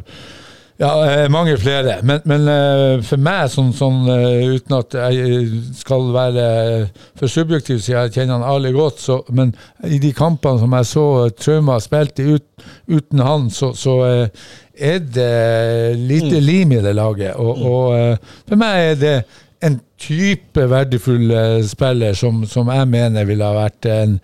[0.77, 2.01] ja, eh, mange flere.
[2.03, 6.49] Men, men eh, for meg, sånn, sånn uten at jeg skal være
[7.19, 9.55] for subjektiv, siden jeg kjenner han Ali godt, så, men
[9.87, 11.07] i de kampene som jeg så
[11.39, 14.01] Trauma spilte ut, uten han, så, så
[14.75, 17.39] er det lite lim i det laget.
[17.39, 19.17] Og, og eh, for meg er det
[19.65, 21.31] en type verdifull
[21.65, 24.19] spiller som, som jeg mener ville ha vært en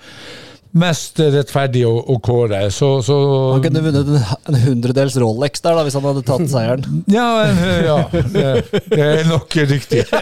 [0.76, 2.62] mest rettferdig å, å kåre.
[2.74, 3.16] Så, så
[3.54, 7.02] Han kunne vunnet en, en hundredels Rolex der, da, hvis han hadde tatt seieren.
[7.10, 7.26] Ja,
[7.82, 8.46] ja det,
[8.90, 10.04] det er nok riktig.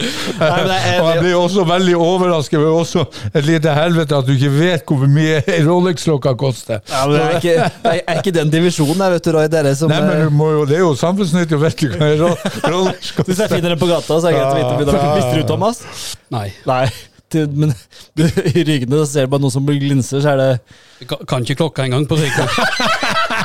[0.00, 3.04] Nei, Og jeg blir også veldig overrasket over også
[3.34, 6.80] et lite helvete at du ikke vet hvor mye Rolex-klokka koster.
[6.88, 9.48] ja, men det er ikke, det er, er ikke den divisjonen her, vet du, Roy.
[9.50, 12.32] Dere som Nei, men eh, du må jo, Det er jo samfunnsnyttig å vite hva
[12.72, 13.30] Rolex koster.
[13.32, 15.06] Hvis jeg finner den på gata, så er det greit å vite.
[15.18, 15.84] Visste du, Thomas?
[16.32, 16.48] Nei.
[16.68, 16.84] Nei.
[17.30, 17.72] Til- Men
[18.16, 21.56] du, i ryggene ser du bare noe som glinser, så er det kan- kan ikke
[21.62, 22.48] klokka engang på Ryggen.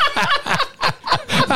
[1.45, 1.53] Jeg,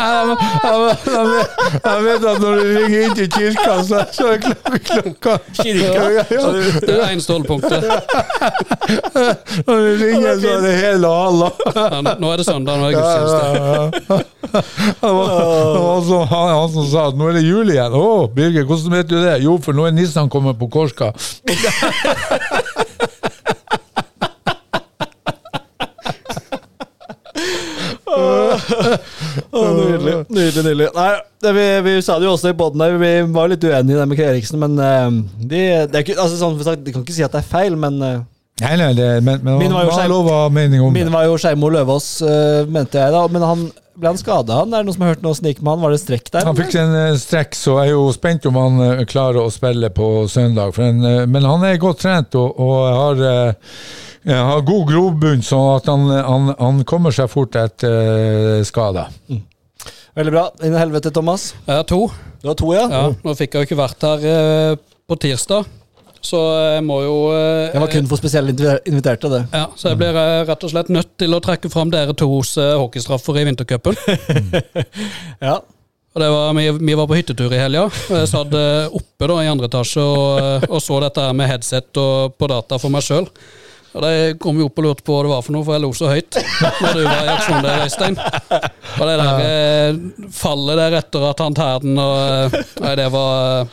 [2.06, 5.90] vet- at når du ringer inn til kirka, så, så er klokka, klokka Kirka?
[5.90, 5.94] Ja,
[6.30, 6.42] ja.
[6.84, 7.66] Det er én stålpunkt,
[9.68, 11.12] Når du ringer, så er det hele og.
[11.76, 13.40] Ja, nå er det søndag, nå er det gudstjeneste.
[13.40, 13.78] ja, ja.
[14.50, 15.28] Det var,
[15.74, 17.94] det var så, han, han som sa at nå er det jul igjen.
[18.00, 18.02] Å,
[18.34, 19.36] Birger, hvordan vet du det?
[19.46, 21.08] Jo, for nå er Nissan kommet på Korska.
[29.54, 30.16] Nydelig.
[30.30, 30.90] nydelig, nydelig.
[30.96, 31.12] Nei,
[31.44, 34.00] det, vi, vi sa det jo også i poden der, vi var litt uenige i
[34.00, 35.08] det med Eriksen, men eh,
[35.44, 37.78] de, det er ikke, altså, sånn sagt, de kan ikke si at det er feil,
[37.80, 38.20] men uh,
[38.60, 40.58] Nei, nei, det, men, men Min var jo om
[40.92, 43.22] min var jo Skeimo Løvaas, uh, mente jeg da.
[43.32, 43.62] Men han
[44.00, 44.74] ble han skada, han?
[44.74, 45.84] Er det noen som har hørt noe snik med han?
[45.86, 46.48] Var det strekk der?
[46.48, 50.10] Han fikk en strekk, så jeg er jo spent om han klarer å spille på
[50.32, 50.76] søndag.
[50.84, 51.02] En,
[51.32, 53.74] men han er godt trent og, og har, eh,
[54.26, 59.44] eh, har god grobunn, sånn at han, han, han kommer seg fort etter uh, Mm.
[60.18, 60.46] Veldig bra.
[60.66, 61.54] Inn i helvete, Thomas.
[61.66, 62.08] Jeg har to.
[62.42, 62.86] Du har to, ja?
[62.92, 64.74] Ja, nå fikk jeg jo ikke vært her eh,
[65.08, 65.68] på tirsdag,
[66.24, 66.40] så
[66.76, 68.52] jeg må jo eh, Det var kun for spesielle
[68.88, 69.42] inviterte, det.
[69.56, 72.56] Ja, så jeg blir eh, rett og slett nødt til å trekke fram dere tos
[72.60, 74.00] eh, hockeystraffer i vintercupen.
[75.50, 75.60] Ja.
[76.10, 77.84] Og det var, vi, vi var på hyttetur i helga.
[77.86, 81.36] og Jeg satt eh, oppe da i andre etasje og, eh, og så dette her
[81.38, 83.28] med headset og på data for meg sjøl.
[83.90, 84.12] Og de
[84.42, 86.10] kom jo opp og lurte på hva det var for noe, for jeg lo så
[86.12, 88.18] høyt når du var i aksjon der, Øystein.
[88.20, 90.00] Og det der eh,
[90.36, 92.18] fallet der etter at han tar den og
[92.54, 93.70] eh, Nei, det var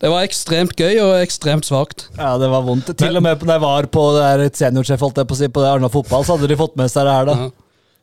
[0.00, 2.06] Det var ekstremt gøy og ekstremt svakt.
[2.16, 2.92] ja, det var vondt.
[2.96, 5.48] Til og med når jeg var på det der seniorsjef, holdt jeg på å si,
[5.52, 7.34] på det Arna fotball, så hadde de fått med seg det her, da.
[7.42, 7.50] Ja.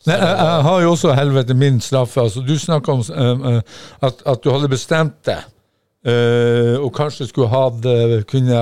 [0.07, 2.21] Nei, jeg, jeg har jo også helvete min straffe.
[2.27, 5.47] Altså, du snakka om eh, at, at du hadde bestemt deg.
[6.05, 7.63] Eh, og kanskje skulle ha
[8.29, 8.61] kunne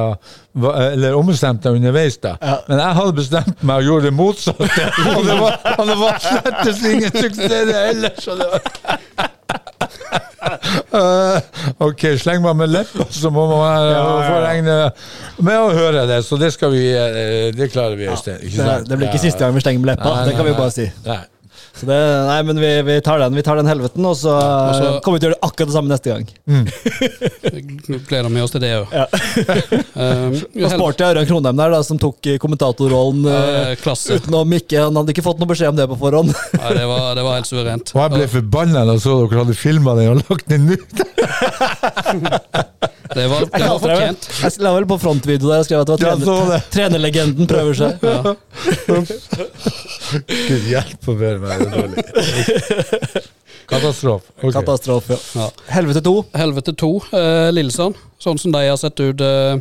[0.55, 2.37] Eller ombestemt deg underveis, da.
[2.41, 2.57] Ja.
[2.69, 4.89] Men jeg hadde bestemt meg og gjorde det motsatte.
[5.17, 9.33] og det var, og det var slettes ingen suksess det Og det var
[10.93, 11.39] uh,
[11.87, 14.25] ok, sleng meg med leppa, så må man Ja, ja, ja.
[14.29, 14.77] få regne
[15.45, 16.21] med å høre det.
[16.25, 18.41] Så det skal vi eh, Det klarer vi, Øystein.
[18.45, 20.59] Det, det blir ikke siste gang vi stenger med leppa, Nei, det kan nei, vi
[20.59, 20.77] bare nei.
[20.77, 20.91] si.
[21.07, 21.23] Nei.
[21.75, 21.95] Så det,
[22.29, 24.99] nei, men vi, vi tar den vi tar den helveten, og så og så- eh,
[25.03, 26.25] kommer vi til å gjøre det akkurat det samme neste gang.
[26.47, 26.65] Mm.
[28.07, 28.85] gleder meg oss til det òg.
[28.95, 29.05] Ja.
[30.65, 33.27] Og sporty Ørjan Kronheim der, da, som tok eh, kommentatorrollen
[33.83, 34.15] klasse.
[34.21, 34.85] uten å mikke.
[34.87, 36.31] Han hadde ikke fått noe beskjed om det på forhånd.
[36.61, 37.91] Nei, det, var, det var helt suverent.
[37.95, 40.91] Og jeg ble forbanna da jeg så dere hadde filma den og lagt den ut.
[43.15, 44.25] Det var, det var fortjent.
[44.43, 46.61] Jeg la vel på frontvideo der og skrev at det var Ja, trener, det.
[46.75, 47.91] trenerlegenden prøver seg.
[50.49, 52.03] Gud hjelpe meg, det er dårlig.
[53.65, 54.29] Katastrofe.
[54.37, 54.51] Okay.
[54.59, 55.17] Katastrofe.
[55.39, 55.47] Ja.
[55.73, 56.15] Helvete to.
[56.37, 57.95] Helvete 2, eh, Lillesand.
[58.21, 59.21] Sånn som de har sett ut.
[59.25, 59.55] Eh,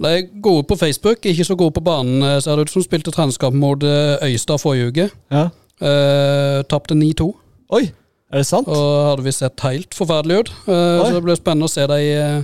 [0.00, 2.82] de er gode på Facebook, ikke så gode på banen, eh, ser det ut som.
[2.86, 5.10] Spilte treningskamp mot eh, Øystad forrige uke.
[5.34, 5.48] Ja.
[5.82, 7.28] Eh, Tapte 9-2.
[7.74, 7.84] Oi,
[8.32, 8.68] er det sant?
[8.70, 10.54] Og hadde vi sett helt forferdelig ut.
[10.68, 12.42] Eh, så det blir spennende å se de eh,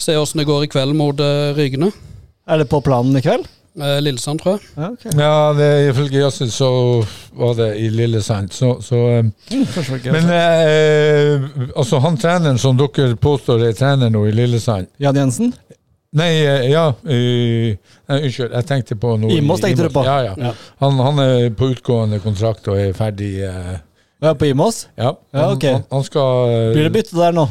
[0.00, 1.90] Se åssen det går i kveld mot eh, Rygene.
[2.50, 3.44] Er det på planen i kveld?
[3.80, 4.70] Eh, Lillesand, tror jeg.
[4.80, 4.88] Ja.
[5.20, 6.70] Ja, det, ifølge Yasin så
[7.38, 8.50] var det i Lillesand.
[8.56, 10.00] Så, så um, Kanskje.
[10.10, 11.44] Men eh,
[11.76, 15.52] altså, han treneren som dere påstår er trener nå i Lillesand Jan Jensen?
[16.16, 17.76] Nei, eh, ja eh,
[18.10, 20.02] Unnskyld, jeg tenkte på noe Imos tenkte du på?
[20.08, 20.34] Ja, ja.
[20.48, 20.50] Ja.
[20.82, 23.36] Han, han er på utgående kontrakt og er ferdig.
[23.46, 23.76] eh,
[24.24, 24.88] Ja, på Imos?
[24.98, 25.68] ja, Ja, han, ok.
[25.76, 27.46] han, han skal eh, Blir det bytte der nå?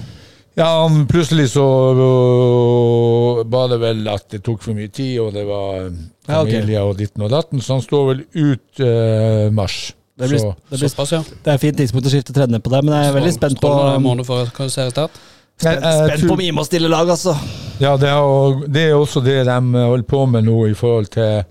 [0.60, 1.64] Ja, han plutselig så
[1.96, 5.86] øh, var det vel at det tok for mye tid, og det var
[6.28, 6.76] familie Ja, okay.
[6.84, 9.78] og ditten og datten, så han står vel ut uh, mars.
[10.20, 11.22] Det blir, Så- det, blir, Såpass, ja.
[11.46, 13.72] det er fint tidspunkt å skifte trener på det, men jeg er veldig spent på,
[14.04, 15.12] måned for seriestart.
[15.60, 17.38] spent, Jeg- jeg spent på tror- Mime å stille lag, altså.
[17.80, 21.46] Ja, det er, det er også det de holder på med nå i forhold til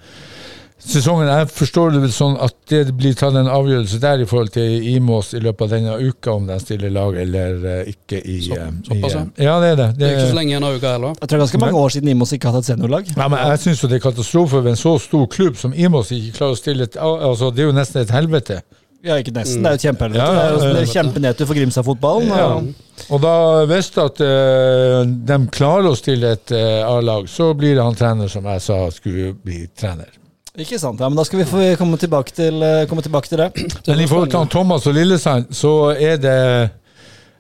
[0.89, 1.29] sesongen.
[1.29, 4.87] Jeg forstår det vel sånn at det blir tatt en avgjørelse der i forhold til
[4.95, 8.57] Imos i løpet av denne uka, om de stiller lag eller eh, ikke i, Så-
[8.59, 9.21] eh, såpass, ja.
[9.37, 9.89] eh, Ja, det er det.
[9.99, 11.15] Det er ikke så lenge igjen av uka heller.
[11.21, 13.15] Jeg tror det er ganske mange år siden Imos ikke har hatt et seniorlag.
[13.17, 16.37] ja, men jeg syns det er katastrofe ved en så stor klubb som Imos ikke
[16.41, 18.61] klarer å stille et altså, Det er jo nesten et helvete.
[19.05, 19.63] Ja, ikke nesten.
[19.63, 20.19] Det er jo et kjempehelvete.
[20.19, 20.93] Ja, det er jo ja, det er ja.
[21.03, 22.29] kjempenedtur for Grimstad-fotballen.
[22.35, 22.47] Ja.
[23.15, 23.35] og- da
[23.71, 26.51] hvis at de klarer å stille et
[26.83, 30.11] A-lag, så blir det han trener som jeg sa skulle bli trener.
[30.59, 31.01] Ikke sant.
[31.01, 33.51] Ja, men da skal vi få komme tilbake til, eh, komme tilbake til det.
[33.87, 36.71] Men i forhold til Thomas og Lillesand, så er det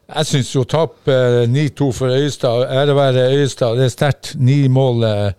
[0.09, 4.35] Jeg syns jo tap eh, 9-2 for Øyestad, ære være Øyestad, det er sterkt.
[4.41, 5.03] Ni mål.
[5.05, 5.33] eh,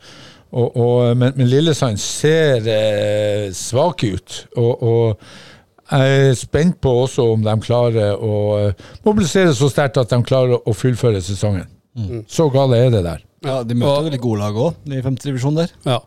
[0.51, 4.37] Og, og, men, men Lillesand ser eh, svake ut.
[4.57, 5.19] Og, og
[5.91, 8.33] jeg er spent på også om de klarer å
[8.67, 8.73] eh,
[9.05, 11.65] mobilisere så sterkt at de klarer å fullføre sesongen.
[12.29, 13.21] Så gale er det der.
[13.45, 15.69] Ja, De møter veldig gode lag òg, i femte divisjon der.
[15.85, 15.99] Ja.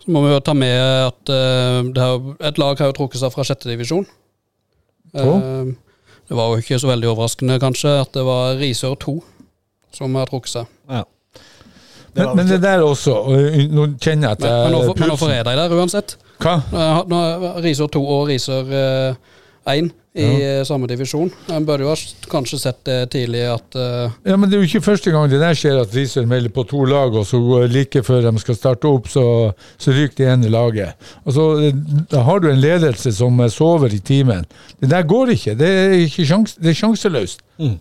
[0.00, 0.80] Så må vi jo ta med
[1.10, 4.06] at eh, det har, et lag har jo trukket seg fra sjette divisjon.
[5.12, 5.72] Eh,
[6.30, 9.16] det var jo ikke så veldig overraskende, kanskje, at det var Risør 2
[9.96, 10.70] som har trukket seg.
[10.88, 11.04] Ja.
[12.10, 13.12] Det Men, men det der også,
[13.70, 16.16] nå kjenner jeg at jeg men, men nå får jeg deg der uansett.
[16.42, 16.56] Hva?
[16.72, 18.72] Eh, Risør 2 og Risør
[19.70, 21.28] 1 i eh, samme divisjon.
[21.54, 21.96] En bør jo ha
[22.32, 25.38] kanskje sett det tidlig at uh Ja, men det er jo ikke første gang det
[25.42, 28.58] der skjer at Risør melder på to lag, og så går like før de skal
[28.58, 29.24] starte opp, så,
[29.78, 30.98] så ryker det ene laget.
[31.24, 31.70] Altså,
[32.10, 34.48] da har du en ledelse som sover i timen.
[34.80, 35.54] Det der går ikke.
[35.54, 37.46] Det er, ikke sjans, det er sjanseløst.
[37.62, 37.78] Mm.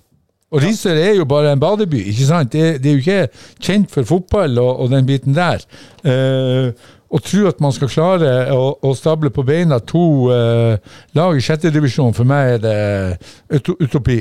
[0.50, 2.54] Og Risør er jo bare en badeby, ikke sant?
[2.54, 3.28] Det, det er jo ikke
[3.62, 5.62] kjent for fotball og, og den biten der.
[6.02, 6.72] Eh,
[7.10, 10.76] å tro at man skal klare å, å stable på beina to uh,
[11.18, 12.76] lag i sjette divisjon, for meg er det
[13.60, 14.20] uto- utopi.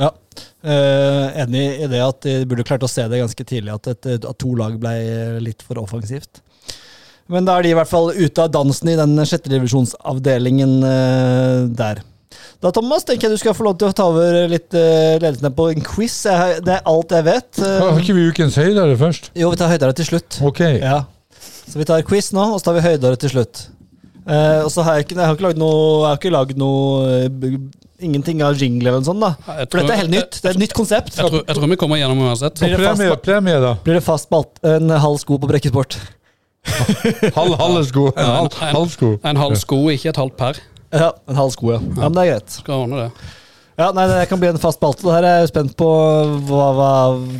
[0.00, 0.12] Ja.
[0.64, 4.24] uh, enig i det at de burde klart å se det ganske tidlig, at, et,
[4.24, 4.94] at to lag ble
[5.42, 6.40] litt for offensivt.
[7.30, 12.00] Men da er de i hvert fall ute av dansen i den sjettedivisjonsavdelingen uh, der.
[12.60, 15.54] Da, Thomas, tenker jeg du skal få lov til å ta over litt uh, ledelsen
[15.56, 16.16] på en quiz.
[16.26, 17.48] Jeg, det er alt jeg vet.
[17.58, 19.30] Uh, Har ikke vi ukens høydere først?
[19.34, 20.40] jo, vi tar høydere til slutt.
[20.46, 20.60] Ok.
[20.78, 21.00] Ja.
[21.70, 23.68] Så vi tar quiz nå, og så tar vi høydere til slutt.
[24.26, 26.58] Eh, og så har jeg ikke, jeg har ikke lagd noe, jeg har ikke lagd
[26.60, 27.60] noe eh,
[28.00, 29.28] Ingenting av jingle eller noe sånt, da.
[29.58, 30.36] jeg For dette er helt nytt.
[30.40, 31.10] Det er et nytt konsept.
[31.18, 32.56] jeg, tror, jeg tror vi kommer gjennom uansett.
[32.62, 33.72] Blir det fast Premie, premie, da?
[33.84, 35.98] Blir det fast balt, en halv sko på brekkesport?
[37.36, 38.06] Halv, halv sko.
[38.14, 39.10] En halv, en- halv sko.
[39.24, 40.58] En halv sko, ikke et halvt per.
[40.92, 41.78] Ja, en halv sko, ja.
[41.80, 42.56] ja men det er greit.
[42.56, 43.28] Skal ordne det.
[43.80, 45.06] Ja, nei, Det kan bli en fast spalte.
[45.06, 45.88] Det her er jeg spent på
[46.50, 46.88] hva, hva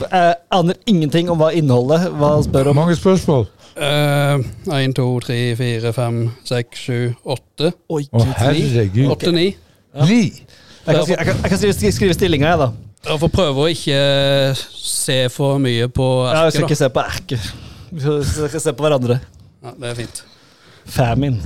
[0.09, 2.78] Jeg aner ingenting om hva innholdet Hva spør om.
[2.80, 3.47] Mange spørsmål.
[3.80, 7.70] Én, to, tre, fire, fem, seks, sju, åtte.
[7.93, 9.11] Oi, Å, herregud.
[9.14, 9.51] Åtte, ni.
[10.07, 10.20] Ni!
[10.86, 12.70] Jeg kan, skri- jeg kan, jeg kan skrive, skrive stillinga, jeg, da.
[13.11, 14.01] Jeg får prøve å ikke
[14.80, 16.66] se for mye på Ja, vi skal erket.
[16.70, 17.47] ikke se på erker.
[17.91, 19.20] Vi skal- skal se på hverandre.
[19.64, 20.22] Ja, det er fint.
[20.85, 21.39] Famine.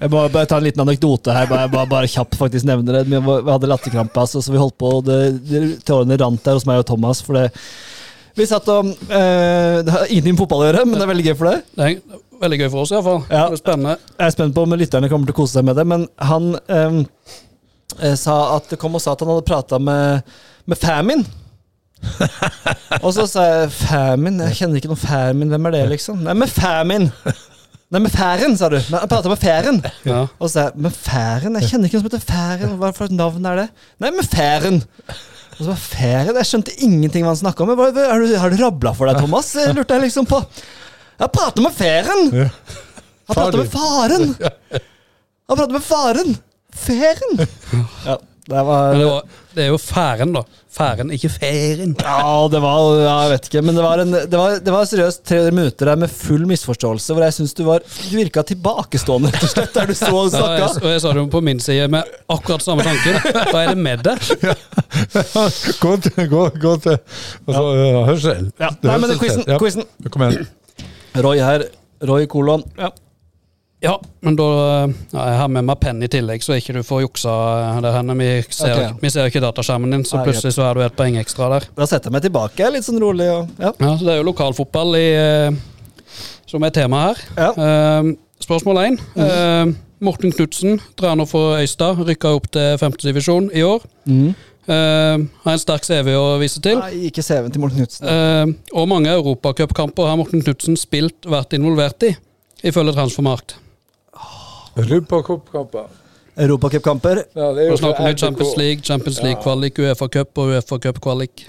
[0.00, 1.48] Jeg må bare ta en liten anekdote her.
[1.50, 3.04] Bare, bare, bare kjapt faktisk nevne det.
[3.10, 4.94] Vi, hadde latterkrampe, altså, så vi holdt på.
[4.98, 7.20] og Det, det, tårene rant der hos meg og Thomas.
[7.26, 7.50] For det,
[8.38, 11.26] vi satt og eh, Det har ingenting med fotball å gjøre, men det er veldig
[11.28, 11.58] gøy for det.
[11.76, 13.20] Det er veldig gøy for oss, iallfall.
[13.28, 13.44] Ja.
[13.50, 13.98] Det er spennende.
[14.14, 16.48] Jeg er spent på om lytterne kommer til å kose seg med det, men han
[16.62, 17.02] eh,
[17.98, 20.32] eh, sa at, kom og sa at han hadde prata med,
[20.70, 21.36] med Famine.
[23.04, 24.48] og så sa jeg Famine?
[24.48, 25.52] Jeg kjenner ikke noen Famine.
[25.52, 26.24] Hvem er det, liksom?
[26.24, 27.10] Nei, med Famin!
[27.90, 28.76] Nei, med Færen, sa du.
[28.90, 29.80] Men Han prata med Færen.
[30.06, 30.20] Ja.
[30.38, 31.56] Og så sa jeg Men Færen?
[31.58, 32.74] Jeg kjenner ikke noen som heter Færen.
[32.78, 33.68] Hva for et navn er det?
[34.04, 34.78] Nei, men Færen.
[35.56, 37.72] Og så var Færen Jeg skjønte ingenting hva han snakka om.
[37.80, 39.50] Hva, har du, har du rabla for deg, Thomas?
[39.58, 40.38] Jeg lurte jeg liksom på.
[41.20, 42.30] Jeg prater med Færen!
[42.32, 42.46] Ja.
[43.30, 44.32] Han prater med Faren!
[45.50, 46.32] Han prater med Faren!
[46.80, 47.42] Færen!
[48.06, 48.16] Ja,
[48.50, 49.22] det var det, var,
[49.54, 50.42] det er jo færen, da.
[50.70, 51.96] Færen, ikke færen.
[51.98, 54.86] Ja, det var ja, Jeg vet ikke, men det var, en, det var, det var
[54.86, 59.32] seriøst 300 minutter der med full misforståelse, hvor jeg syns du var Du virka tilbakestående,
[59.34, 61.42] rett og slett, der du så og Ja, jeg, og jeg sa det jo på
[61.46, 63.18] min side med akkurat samme tanken.
[63.50, 64.16] Hva er det med det?
[65.82, 68.00] Gå til, gå, gå til altså, ja.
[68.06, 68.50] hørsel.
[68.60, 68.70] Ja.
[68.86, 69.58] Nei, men quizen, ja.
[69.60, 69.86] quizen.
[70.10, 70.50] Kom igjen.
[71.18, 71.66] Roy her.
[72.06, 72.64] Roy kolon.
[72.78, 72.90] Ja.
[73.80, 77.04] Ja, men da ja, Jeg har med meg penn i tillegg, så ikke du får
[77.06, 77.34] juksa
[77.80, 78.16] der henne.
[78.20, 78.90] Vi ser, okay.
[79.00, 81.68] vi ser ikke dataskjermen din, så Nei, plutselig så er du et poeng ekstra der.
[81.78, 83.72] Da setter jeg meg tilbake, litt sånn rolig og Ja.
[83.72, 86.18] Ja, så Det er jo lokalfotball i, eh,
[86.50, 87.24] som er tema her.
[87.38, 87.54] ja.
[87.56, 89.00] Uh, spørsmål én.
[89.16, 93.84] Eh, Morten Knutsen, trener for Øystad, rykka opp til femtedivisjon i år.
[94.08, 94.34] Mm.
[94.70, 96.78] Uh, har en sterk CV å vise til.
[96.78, 98.06] Nei, ikke CV-en til Morten Knutsen.
[98.06, 102.14] Uh, og mange europacupkamper har Morten Knutsen spilt, vært involvert i,
[102.70, 103.56] ifølge Transfermarkt.
[104.88, 105.88] Rupa koppkamper.
[106.40, 107.24] Europacupkamper.
[107.36, 111.48] Ja, det er jo snakker om Champions League, Champions League-kvalik, Uefa-cup og Uefa-cup-kvalik.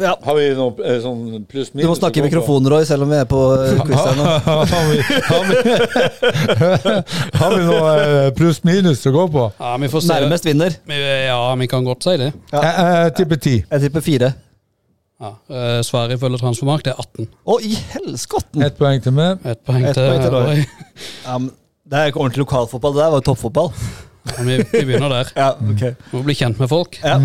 [0.00, 0.16] Ja.
[0.26, 3.18] Har vi noe eh, sånn pluss Du må snakke i mikrofonen, Roy, selv om vi
[3.20, 4.24] er på eh, quiz her nå.
[4.48, 4.96] har, vi,
[5.28, 5.60] har, vi,
[7.44, 9.44] har vi noe eh, pluss minus å gå på?
[9.60, 10.16] Ja, vi får se.
[10.16, 10.74] Nærmest vinner.
[10.90, 12.32] Ja, vi kan godt si det.
[12.50, 12.64] Ja.
[12.64, 13.54] Jeg, jeg tipper ti.
[13.70, 14.32] Jeg tipper fire.
[15.22, 15.30] Ja.
[15.46, 17.30] eh, Sverige følger transfermark, det er 18.
[17.46, 18.66] Å, i helskotten!
[18.66, 19.46] Ett poeng til meg.
[19.46, 21.52] Ett poeng Et til poeng til Roy.
[21.84, 23.72] Det er ikke ordentlig lokalfotball, det der var jo toppfotball.
[24.24, 25.32] Ja, vi, vi begynner der.
[25.42, 25.82] Ja, ok.
[26.14, 26.96] Må bli kjent med folk.
[27.04, 27.18] Ja.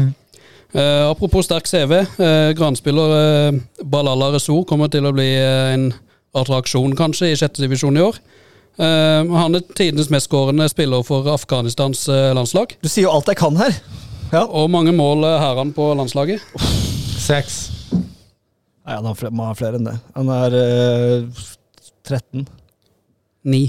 [0.69, 2.03] Uh, apropos sterk CV.
[2.19, 5.87] Uh, Granspiller uh, Balala Resor kommer til å bli uh, en
[6.37, 8.19] attraksjon, kanskje, i sjette divisjon i år.
[8.79, 12.77] Eh, han er tidenes mestskårende spiller for Afghanistans eh, landslag.
[12.79, 13.75] Du sier jo alt jeg kan her.
[14.31, 14.45] Ja.
[14.45, 16.43] Og mange mål uh, har han på landslaget.
[17.19, 17.57] Seks.
[17.91, 19.95] Nei, han har flere, må ha flere enn det.
[20.13, 21.41] Han er eh,
[22.05, 22.45] 13.
[23.49, 23.63] Ni.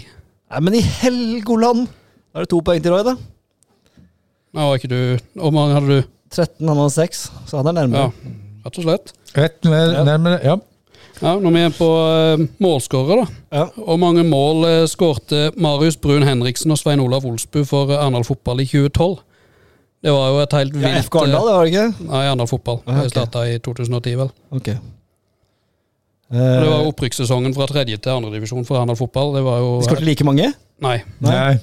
[0.51, 1.87] Nei, men i Helgoland!
[2.31, 3.15] Da er det to poeng til Roy, da.
[4.55, 4.99] Nå var ikke du
[5.39, 6.09] Hvor mange hadde du?
[6.35, 7.21] 13, han hadde 6,
[7.51, 8.09] så han er nærmere.
[8.11, 8.35] Ja,
[8.67, 9.13] rett og slett.
[9.35, 10.05] Rett mer Ja.
[10.07, 10.41] nærmere.
[10.47, 10.57] Ja.
[11.21, 13.57] Ja, Når vi er på uh, målskårere, da.
[13.59, 13.65] Ja.
[13.77, 18.25] Hvor mange mål uh, skårte Marius Brun Henriksen og Svein Olav Olsbu for uh, Arendal
[18.25, 19.19] Fotball i 2012?
[20.01, 22.07] Det var jo et helt vilt Ja, FK Arendal, det var det ikke?
[22.09, 22.79] Nei, Arendal Fotball.
[22.87, 23.15] Ah, Det ok.
[23.17, 24.31] starta i 2010, vel.
[24.57, 24.71] Ok.
[26.31, 29.35] Det var Eh, opprykkssesongen fra tredje til andredivisjon for Arendal Fotball.
[29.35, 30.53] Det var jo skåret like mange?
[30.81, 31.59] Nei, Nei.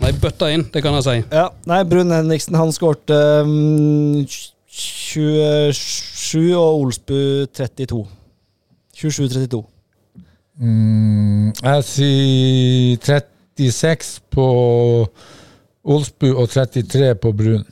[0.00, 0.12] Nei.
[0.12, 1.22] bøtta inn, det kan jeg si.
[1.32, 4.26] Ja, nei, Brun Henriksen han skårte um,
[4.68, 8.06] 27, og Olsbu 32.
[8.98, 9.64] 27-32.
[10.60, 12.96] Mm, jeg sier
[13.56, 14.46] 36 på
[15.88, 17.64] Olsbu og 33 på Brun.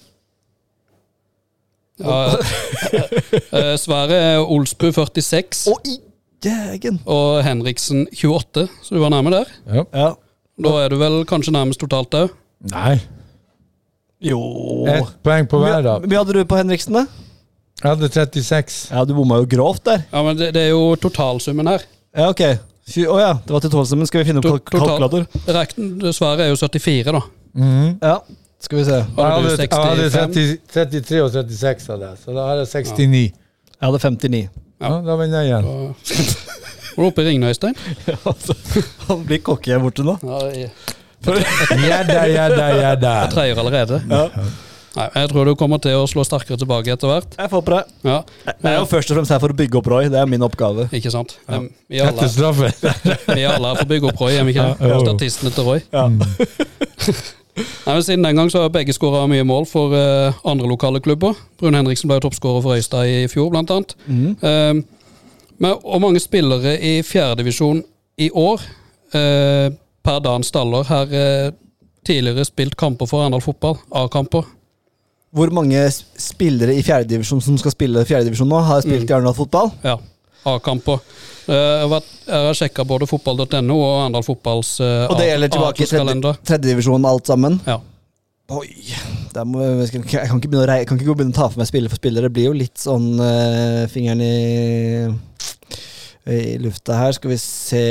[2.01, 2.37] Ja,
[3.57, 5.95] eh, Sverre er Olsbu 46 Og i
[6.45, 7.01] dægen!
[7.07, 9.53] og Henriksen 28, så du var nærme der.
[9.66, 9.84] Ja.
[9.93, 10.09] Ja.
[10.57, 12.32] Da er du vel kanskje nærmest totalt òg.
[12.72, 12.97] Nei.
[14.24, 14.41] Jo
[14.89, 15.99] Ett poeng på hver, da.
[16.01, 17.05] Hvor mye hadde du på Henriksen, da?
[17.82, 18.78] Jeg hadde 36.
[18.91, 20.07] Ja, du bomma jo grovt der.
[20.12, 21.84] Ja, men det, det er jo totalsummen her.
[22.16, 22.41] Ja, ok.
[22.87, 24.09] Å oh, ja, det var til tolvsummen.
[24.09, 25.26] Skal vi finne opp kalk kalkulator?
[25.53, 27.22] Rekten, Sverre er jo 74, da.
[27.59, 27.89] Mhm.
[28.01, 28.20] Ja,
[28.62, 29.01] skal vi se.
[29.16, 33.24] Hadde jeg hadde 30, 33 og 36 av det, så da har jeg 69.
[33.26, 34.66] Jeg hadde 59.
[34.83, 35.66] Ja, da vinner jeg igjen.
[36.97, 37.77] Er du oppe i ringene, Øystein?
[39.09, 40.18] Han blir cocky her borte nå.
[40.24, 40.70] Ja, jeg
[41.27, 43.12] Gjedda, gjedda, gjedda.
[43.33, 43.99] treier allerede.
[44.07, 44.27] Ja.
[44.97, 47.35] Nei, jeg tror du kommer til å slå sterkere tilbake etter hvert.
[47.37, 47.81] Jeg får på det.
[48.07, 50.07] Ja, Jeg er jo først og fremst her for å bygge opp Roy.
[50.12, 50.87] Det er min oppgave.
[50.97, 51.35] ikke sant?
[51.51, 51.59] Ja.
[51.91, 52.70] Vi Etter alle, straffe.
[53.37, 54.93] vi alle er for å bygge opp Roy, er vi ikke det?
[54.93, 55.01] Ja.
[55.05, 55.83] Statistene til Roy.
[55.93, 56.07] Ja.
[57.57, 61.01] Nei, men Siden den gang så har begge skåra mye mål for uh, andre lokale
[61.01, 61.37] klubber.
[61.61, 63.95] Brun Henriksen ble toppskårer for Øystad i fjor, blant annet.
[64.09, 64.83] Um,
[65.59, 67.81] men hvor mange spillere i fjerdedivisjon
[68.21, 68.65] i år,
[69.17, 69.69] uh,
[70.07, 71.53] per Dan Staller, har eh,
[72.07, 73.81] tidligere spilt kamper for Arendal fotball?
[73.91, 74.45] A-kamper?
[75.35, 79.73] Hvor mange spillere i fjerdedivisjon som skal spille fjerdedivisjon nå, har spilt i Arendal fotball?
[79.83, 79.97] Ja,
[80.47, 81.03] A-kamper.
[81.47, 85.86] Eh, Jeg har sjekka både fotball.no og Arendal fotballs eh, Og det gjelder tilbake i
[85.86, 86.40] A2-kalender.
[86.42, 87.61] tredjedivisjon, alt sammen?
[87.66, 87.78] Ja.
[88.57, 88.68] Oi,
[89.42, 91.66] må, jeg, jeg, kan ikke å rei, jeg kan ikke begynne å ta for meg
[91.66, 92.26] spiller for spiller.
[92.28, 95.09] Det blir jo litt sånn uh, fingeren i,
[96.30, 97.16] i lufta her.
[97.16, 97.82] Skal vi se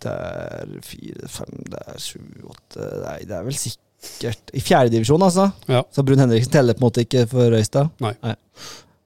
[0.00, 5.28] Det er fire, fem, det er sju, åtte Nei, det er vel sikkert I fjerdedivisjon,
[5.28, 5.50] altså.
[5.68, 5.84] Ja.
[5.92, 7.92] Så Brun Henriksen teller på en måte ikke for Røystad?
[8.04, 8.16] Nei.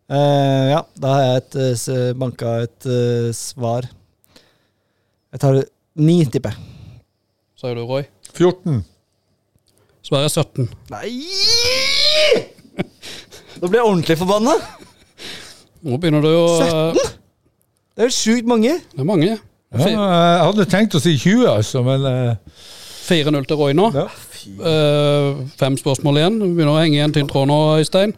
[0.09, 1.57] Eh, ja, da har jeg et,
[1.93, 3.89] uh, banka et uh, svar.
[5.35, 5.59] Jeg tar
[6.01, 7.03] ni, tipper jeg.
[7.61, 8.07] Sier du, Roy?
[8.33, 8.81] 14.
[10.07, 10.71] Svaret er 17.
[10.95, 11.11] Nei!
[13.59, 14.55] Nå blir jeg ordentlig forbanna!
[15.85, 17.19] Nå begynner du å 17?
[17.99, 18.79] Det er jo sjukt mange.
[18.95, 19.35] Det er mange.
[19.75, 22.63] Ja, jeg hadde tenkt å si 20, altså, men eh,
[23.11, 23.91] 4-0 til Roy nå.
[23.93, 24.07] ja.
[24.49, 26.39] Eh, fem spørsmål igjen.
[26.41, 28.15] Du begynner å henge i en tynn tråd nå, Øystein.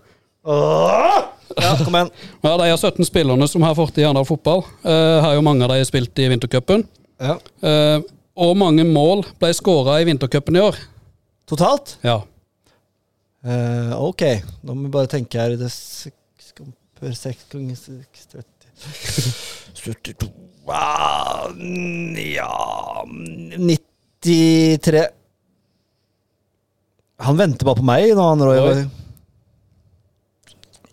[1.56, 2.10] Ja, kom igjen.
[2.46, 5.74] Ja, De 17 spillerne som har fortid i Arendal fotball, eh, har jo mange av
[5.74, 6.86] de spilt i vintercupen.
[7.20, 7.36] Ja.
[7.60, 8.00] Uh,
[8.40, 10.78] og mange mål ble skåra i vintercupen i år.
[11.50, 11.98] Totalt?
[12.06, 12.22] Ja.
[13.44, 14.24] Uh, ok,
[14.64, 15.56] nå må vi bare tenke her.
[15.60, 18.60] Det er seks kamper, seks ganger seks, 30
[19.76, 20.28] 72
[20.72, 21.50] ah,
[22.16, 25.02] Ja 93
[27.20, 28.84] Han venter bare på meg nå, han Roy.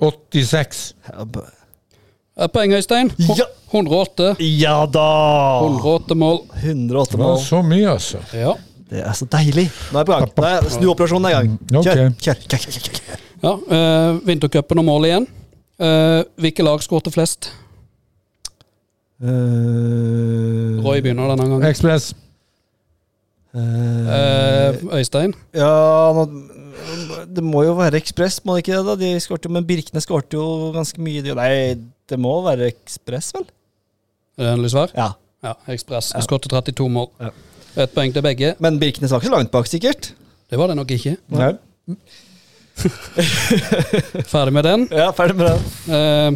[0.01, 0.11] Roy.
[0.31, 0.95] 86.
[1.09, 3.11] Ja, b- poeng, Øystein.
[3.37, 3.45] Ja.
[3.73, 4.35] 108.
[4.39, 5.05] Ja da!
[5.65, 6.41] 108 mål.
[6.63, 7.39] 108 Det var mål.
[7.43, 8.17] så mye, altså.
[8.33, 8.53] Ja.
[8.89, 9.65] Det er så deilig.
[9.91, 10.29] Nå er jeg på gang.
[10.37, 11.57] Nå er Snuoperasjonen er i gang.
[11.71, 12.21] Kjør, ok.
[12.23, 15.27] Kjør, kjør, kjør, kjør, kjør, ja uh, vintercupen og mål igjen.
[15.77, 17.51] Uh, hvilke lag skårte flest?
[19.17, 21.63] Eh, Roy begynner denne gangen.
[21.65, 22.11] Ekspress.
[23.57, 25.33] Eh, Øystein?
[25.57, 25.69] Ja,
[26.13, 26.25] nå,
[27.37, 28.85] det må jo være Ekspress, må det ikke det?
[28.87, 28.95] da?
[29.01, 31.23] De skårte jo, Men Birkene skårte jo ganske mye.
[31.37, 31.51] Nei,
[32.09, 33.47] det må være Ekspress, vel?
[34.37, 34.93] Er det endelig svar?
[34.97, 35.11] Ja.
[35.45, 36.13] Ja, Ekspress.
[36.15, 36.21] Ja.
[36.25, 37.11] skåret 32 mål.
[37.21, 37.33] Ja.
[37.83, 38.55] Ett poeng til begge.
[38.63, 40.11] Men Birkenes var ikke langt bak, sikkert?
[40.49, 41.17] Det var det nok ikke.
[41.33, 41.53] Nei.
[44.31, 44.87] Ferdig med den.
[44.93, 45.61] Ja, ferdig med den.
[45.97, 46.29] Eh,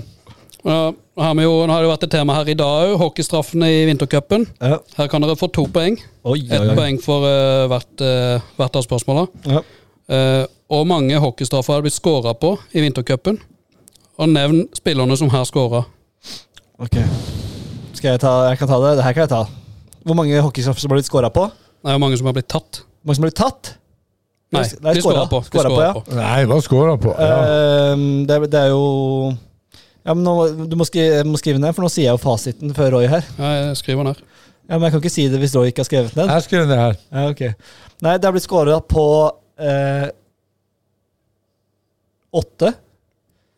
[0.61, 0.77] nå
[1.17, 3.83] har jo, nå har det jo vært et tema her i dag òg, hockeystraffene i
[3.89, 4.45] vintercupen.
[4.61, 4.77] Ja.
[4.97, 5.97] Her kan dere få to poeng.
[5.97, 9.25] Ett poeng for uh, hvert, uh, hvert av spørsmåla.
[9.49, 9.63] Ja.
[10.11, 13.39] Eh, og mange hockeystraffer har blitt skåra på i vintercupen.
[14.19, 15.85] Og nevn spillerne som har skåra.
[16.81, 16.97] Ok.
[17.95, 18.95] Skal jeg ta Jeg kan ta det.
[18.99, 19.43] Det her kan jeg ta.
[20.03, 21.45] Hvor mange hockeystraffer som har blitt skåra på?
[21.81, 22.83] Nei, hvor mange som har blitt tatt.
[23.01, 23.75] Hvor mange som har blitt tatt?
[24.51, 25.39] Nei, Nei, de skåra på.
[25.47, 25.91] De på, ja.
[25.95, 26.03] på.
[26.17, 27.13] Nei, hva skåra på?
[27.15, 27.37] Ja.
[27.95, 29.31] Uh, det, er, det er jo
[30.03, 30.33] Ja, men nå,
[30.67, 33.23] Du må skrive, må skrive ned, for nå sier jeg jo fasiten før Roy her.
[33.37, 34.19] Ja, jeg skriver ned.
[34.67, 36.31] Ja, Men jeg kan ikke si det hvis Roy ikke har skrevet ned.
[36.31, 36.99] Jeg skriver ned her.
[37.11, 37.71] Ja, ok.
[38.01, 39.05] Nei, det har blitt skåra på
[39.59, 40.07] eh,
[42.33, 42.73] åtte.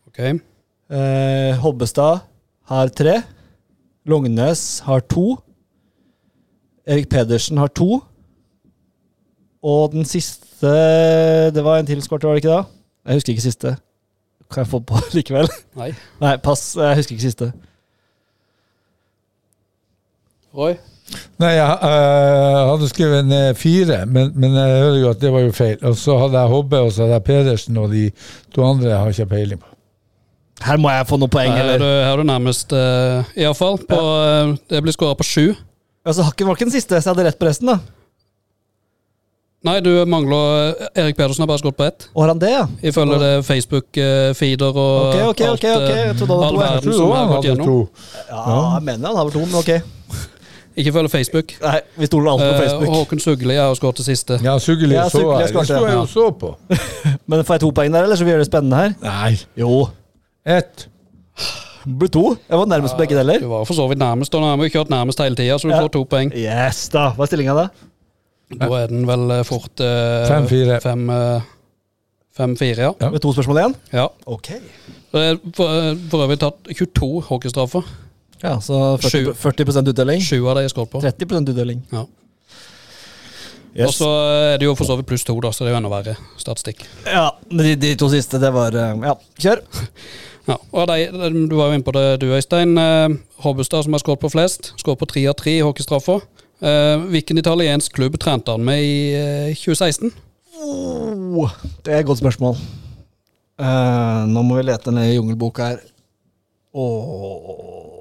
[0.07, 0.19] Ok.
[0.19, 2.23] Eh, Hobbestad
[2.69, 3.19] har tre.
[4.05, 5.37] Lognes har to.
[6.87, 8.01] Erik Pedersen har to.
[9.63, 10.67] Og den siste
[11.55, 12.63] Det var en til skåret, var det ikke da?
[13.05, 13.75] Jeg husker ikke siste.
[14.51, 15.47] Kan jeg få på likevel?
[15.75, 15.91] Nei.
[16.21, 16.75] Nei, pass.
[16.75, 17.51] Jeg husker ikke siste.
[20.53, 20.75] Roy?
[21.41, 25.45] Nei, jeg eh, hadde skrevet ned fire, men, men jeg hører jo at det var
[25.45, 25.77] jo feil.
[25.81, 28.03] Og så hadde jeg Hobbe, og så hadde jeg Pedersen, og de
[28.55, 29.69] to andre har ikke peiling på.
[30.63, 32.05] Her må jeg få noen poeng, Her er du, eller?
[32.05, 33.81] her er du nærmest, uh, iallfall.
[33.89, 35.49] Uh, det blir skåra på sju.
[36.05, 37.81] Altså, Hakken var ikke den siste, så jeg hadde rett på resten, da.
[39.63, 42.09] Nei, du mangler Erik Pedersen har bare skåret på ett.
[42.11, 42.63] Og har han det, ja?
[42.83, 45.67] Ifølge det Facebook-feeder og Ok, ok, ok, alt, ok.
[45.77, 46.01] okay.
[46.01, 46.83] Jeg trodde han hadde to, jeg.
[46.83, 47.77] Jeg også han hadde to.
[48.27, 49.71] Ja, jeg mener han har vel to, men ok.
[50.75, 51.51] Ikke følg Facebook.
[51.61, 52.87] Nei, vi stoler alltid på Facebook.
[52.89, 52.95] Uh.
[52.97, 54.39] Håkon Sugli har skåret det siste.
[54.43, 55.51] Ja, Sugli Ja, så jeg.
[55.53, 56.55] Det sto jeg jo så på.
[57.29, 58.95] Men får jeg to poeng der, eller så vi gjør det spennende her?
[59.03, 59.35] Nei.
[59.59, 59.83] Jo.
[60.45, 60.87] Ett.
[61.83, 62.23] Det ble to.
[62.49, 63.39] Jeg var nærmest begge deler.
[63.43, 65.67] Du var for så vidt nærmest, og nå har vi kjørt nærmest hele tida, så
[65.69, 65.81] du Ja.
[65.85, 66.31] får to poeng.
[66.33, 67.09] Yes, da.
[67.17, 67.67] Hva er stillinga da?
[68.53, 70.79] Da er den vel eh, fort eh, Fem-fire.
[70.83, 71.41] fem, eh,
[72.37, 72.91] Fem-fire, ja.
[73.01, 73.09] Ja.
[73.13, 73.75] Med to spørsmål igjen?
[73.93, 74.07] ja.
[74.25, 74.47] Ok.
[75.13, 77.83] Det er for, eh, for øvrig tatt 22 hockeystraffer.
[78.43, 79.33] Ja, så 40, Sju.
[79.39, 80.21] 40 utdeling.
[80.21, 81.01] Sju av de er skåret på.
[81.01, 81.79] 30 utdeling.
[81.93, 82.03] Ja.
[83.73, 83.87] Yes.
[83.87, 84.09] Og så
[84.51, 86.13] er det jo for så vidt pluss to, da, så det er jo enda verre
[86.37, 86.83] statistikk.
[87.07, 89.63] Ja, men de, de to siste, det var eh, Ja, kjør.
[90.43, 92.75] Ja, og de, Du var jo inne på det, du Øystein.
[92.77, 93.15] Eh,
[93.45, 94.73] Hobbestad, som har skåret på flest.
[94.75, 96.19] Skåret på tre av tre i hockeystraffer.
[96.59, 100.11] Eh, hvilken italiensk klubb trente han med i eh, 2016?
[100.59, 101.47] Oh,
[101.85, 102.59] det er et godt spørsmål.
[103.59, 105.81] Uh, nå må vi lete ned i jungelboka her.
[106.75, 107.92] Åh.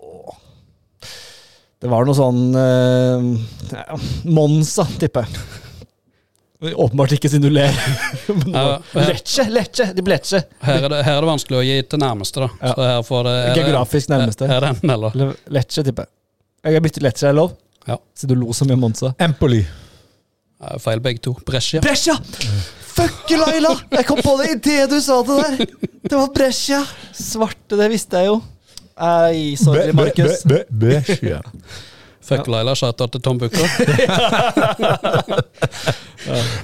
[1.82, 3.24] Det var noe sånn uh,
[3.74, 3.96] ja,
[4.30, 6.74] Monza, tipper jeg.
[6.78, 7.74] Åpenbart ikke siden du ler.
[7.74, 10.44] Her- Lecce, Lecce, de Lecce.
[10.62, 12.48] Her er, det, her er det vanskelig å gi til nærmeste, da.
[12.62, 12.74] Ja.
[12.76, 14.46] Så her får det er det- Geografisk nærmeste.
[14.46, 15.34] Er det enten eller?
[15.58, 16.14] Lecce, tipper jeg.
[16.68, 17.56] Jeg har byttet Lecce, er lov?
[17.90, 17.96] Ja.
[18.14, 19.10] Siden du lo så mye om Monza.
[19.26, 19.64] Empoli.
[20.62, 21.34] Ja, Feil begge to.
[21.48, 21.82] Brescia.
[21.82, 22.14] Brescia!
[22.92, 23.72] Fuck Laila!
[23.96, 25.66] Jeg kom på det idet du sa det der!
[26.06, 26.84] Det var Brescia.
[27.16, 28.38] Svarte, det visste jeg jo.
[29.00, 30.44] Ei, sorry, Markus.
[30.70, 31.40] Brescia.
[32.22, 33.58] Fuck Laila, shout-out til Tom Booker.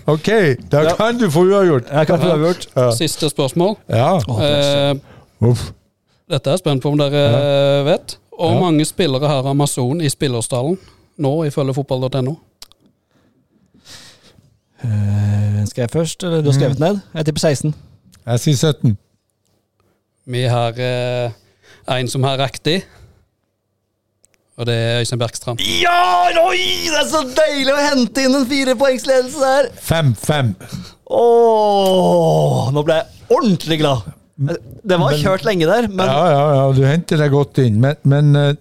[0.06, 0.28] Ok,
[0.70, 0.94] da Ja.
[0.94, 1.82] kan du få uavgjort.
[1.90, 2.54] Jeg kan få.
[2.76, 2.90] Ja.
[2.94, 3.76] Siste spørsmål.
[3.88, 4.16] ja.
[4.18, 4.96] Eh,
[5.40, 5.70] Uff.
[6.30, 7.24] dette er jeg spent på om dere
[7.80, 8.18] eh, vet.
[8.38, 8.60] Hvor Ja.
[8.60, 10.78] mange spillere har Amazon i spillerstallen
[11.18, 12.36] nå, ifølge fotball.no?
[14.84, 17.00] Uh, skal jeg først, eller du har skrevet ned?
[17.14, 17.74] Jeg tipper 16.
[18.26, 18.98] Jeg sier 17.
[20.26, 21.30] Vi har eh,
[21.96, 22.82] en som har riktig,
[24.58, 25.60] og det er Øystein Bergstrand.
[25.78, 26.58] Ja, oi!
[26.90, 29.68] Det er så deilig å hente inn en firepoengsledelse her!
[29.86, 30.50] 5-5.
[31.08, 32.70] Ååå.
[32.74, 33.06] nå ble jeg
[33.38, 33.98] ordentlig glad.
[34.38, 37.80] Det var Men- kjørt lenge der, men Ja, ja, ja, du henter deg godt inn.
[37.82, 38.54] Men, men uh,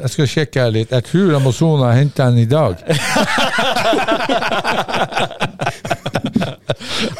[0.00, 0.90] jeg skal sjekke her litt.
[0.90, 2.74] Jeg tror Amazona henta den i dag.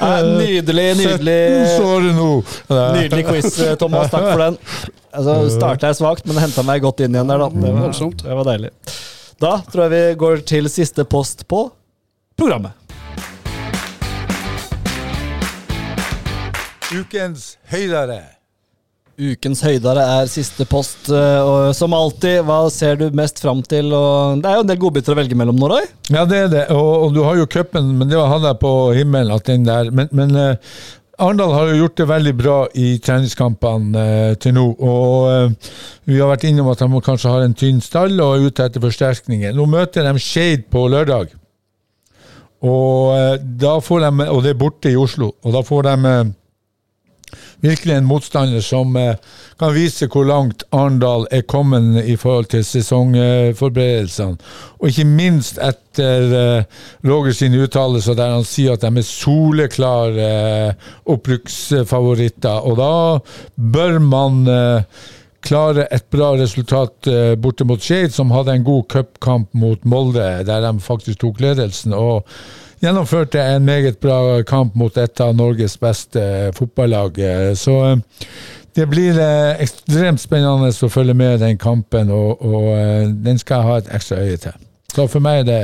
[0.01, 1.39] Nei, nydelig, nydelig.
[1.69, 2.29] 17 så det nå.
[2.97, 4.11] Nydelig quiz, eh, Thomas.
[4.13, 4.59] Takk for den.
[5.13, 7.49] Altså, Starta jeg svakt, men henta meg godt inn igjen der, da.
[7.53, 8.73] Det var, det var deilig.
[9.43, 11.65] Da tror jeg vi går til siste post på
[12.39, 12.79] programmet.
[16.93, 18.21] Ukens høydere.
[19.23, 23.93] Ukens høydere er siste post, eh, og som alltid, hva ser du mest fram til?
[23.95, 25.87] Og det er jo en del godbiter å velge mellom nå, Roy.
[26.11, 26.65] Ja, det er det.
[26.75, 29.35] Og, og du har jo cupen, men det var han der på himmelen.
[29.35, 29.93] at den der.
[29.95, 30.81] Men, men uh,
[31.23, 34.67] Arendal har jo gjort det veldig bra i treningskampene uh, til nå.
[34.81, 35.71] Og uh,
[36.09, 38.83] vi har vært innom at de kanskje har en tynn stall og er ute etter
[38.83, 39.55] forsterkninger.
[39.55, 41.37] Nå møter de Skeid på lørdag.
[42.63, 45.33] Og, da får de, og det er borte i Oslo.
[45.43, 46.13] Og da får de
[47.63, 49.15] virkelig en motstander som eh,
[49.61, 54.39] kan vise hvor langt Arendal er kommet i forhold til sesongforberedelsene.
[54.81, 60.29] Og ikke minst etter eh, Roger sine uttalelser der han sier at de er soleklare
[60.29, 62.67] eh, opprykksfavoritter.
[62.67, 62.95] Og da
[63.57, 64.43] bør man
[65.43, 67.09] klare et bra resultat
[67.43, 71.93] borte mot Skeid, som hadde en god cupkamp mot Molde, der de faktisk tok ledelsen.
[71.93, 72.23] og
[72.83, 77.19] gjennomførte en meget bra kamp mot et av Norges beste eh, fotballag.
[77.19, 78.29] Eh, Så eh,
[78.75, 79.19] det blir
[79.61, 84.23] ekstremt spennende å følge med den kampen, og, og den skal jeg ha et ekstra
[84.25, 84.55] øye til.
[84.95, 85.61] Så for meg er det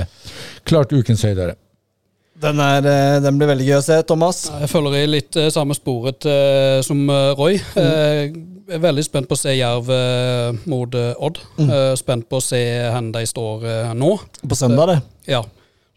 [0.68, 1.54] klart ukens høydere.
[2.38, 2.84] Den, er,
[3.24, 3.96] den blir veldig gøy å se.
[4.06, 4.44] Thomas?
[4.60, 7.82] Jeg følger i litt samme sporet eh, som eh, mm.
[7.82, 11.40] Eh, er veldig spent på å se Jerv eh, mot Odd.
[11.64, 12.60] Eh, spent på å se
[12.92, 14.12] hvor de står eh, nå.
[14.44, 14.98] På søndag, det.
[15.32, 15.42] Ja.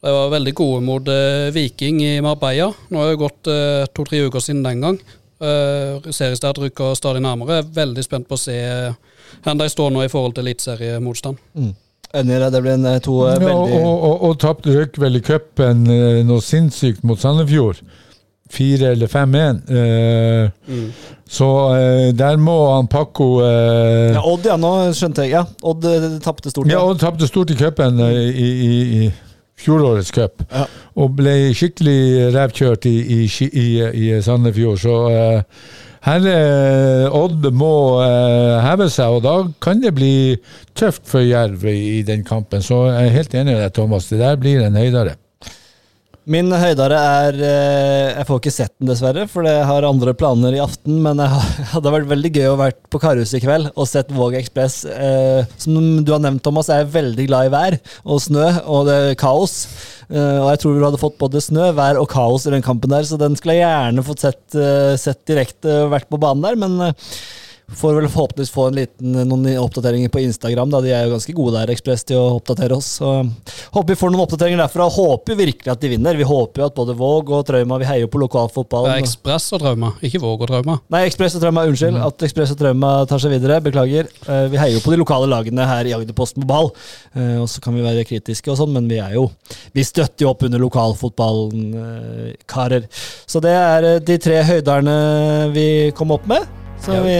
[0.02, 2.72] De var veldig gode mot eh, Viking i Marbella.
[2.89, 4.97] Nå har det gått uh, to-tre uker siden den gang.
[5.41, 7.60] Uh, Seriestart rykker stadig nærmere.
[7.60, 8.97] Jeg er veldig spent på å se uh,
[9.45, 11.38] hvor de står nå i forhold til eliteseriemotstand.
[12.12, 12.49] Enig i det.
[12.52, 15.86] Det blir en, eh, to eh, Ja, veldig og, og tapte røyk vel i cupen
[15.88, 17.80] eh, noe sinnssykt mot Sandefjord.
[18.52, 19.62] 4 eller 5-1.
[19.72, 20.82] Eh,
[21.32, 21.47] Så
[21.78, 24.58] eh, der må han Pakko eh, ja, Odd, ja.
[24.60, 25.38] Nå skjønte jeg.
[25.38, 26.68] Ja, Odd eh, tapte stort.
[26.68, 28.74] Ja, Odd tapte stort i cupen eh, i, i,
[29.06, 29.12] i
[29.62, 30.43] fjorårets cup.
[30.51, 30.66] Ja.
[30.99, 33.68] Og ble skikkelig revkjørt i, i, i,
[34.03, 34.82] i Sandefjord.
[34.82, 40.14] Så uh, her uh, Odd må uh, heve seg, og da kan det bli
[40.78, 42.64] tøft for Jerv i, i den kampen.
[42.66, 44.09] Så jeg er helt enig med deg, Thomas.
[44.09, 45.18] Det der blir en høydere.
[46.30, 50.54] Min høydare er eh, Jeg får ikke sett den, dessverre, for jeg har andre planer
[50.54, 51.00] i aften.
[51.02, 51.26] Men det
[51.74, 54.84] hadde vært veldig gøy å vært på Karhuset i kveld og sett Våg Ekspress.
[54.86, 58.86] Eh, som du har nevnt, Thomas, er jeg veldig glad i vær og snø og
[58.90, 59.56] det er kaos.
[60.12, 62.94] Eh, og jeg tror du hadde fått både snø, vær og kaos i den kampen
[62.94, 64.44] der, så den skulle jeg gjerne fått sett,
[65.02, 66.60] sett direkte og vært på banen der.
[66.62, 66.94] Men
[67.72, 70.70] Får vel forhåpentligvis få en liten, noen oppdateringer på Instagram.
[70.74, 72.90] da De er jo ganske gode der, Ekspress, til å oppdatere oss.
[73.00, 73.12] Så
[73.72, 74.90] Håper vi får noen oppdateringer derfra.
[74.92, 76.18] Håper virkelig at de vinner.
[76.20, 78.92] Vi håper jo at både Våg og Trauma Vi heier jo på Det lokalfotballen.
[78.98, 80.80] er Ekspress og Trauma, ikke Våg og Trauma.
[80.92, 81.98] Nei, Ekspress og Trauma, unnskyld.
[82.06, 83.62] At Ekspress og Trauma tar seg videre.
[83.64, 84.12] Beklager.
[84.28, 86.72] Eh, Vi heier jo på de lokale lagene her i Agderposten på ball.
[87.16, 89.32] Eh, Og så kan vi være kritiske og sånn, men vi er jo
[89.74, 92.84] Vi støtter jo opp under lokalfotballen, eh, karer.
[93.26, 96.46] Så det er eh, de tre høyderne vi kom opp med.
[96.82, 97.14] Så vi,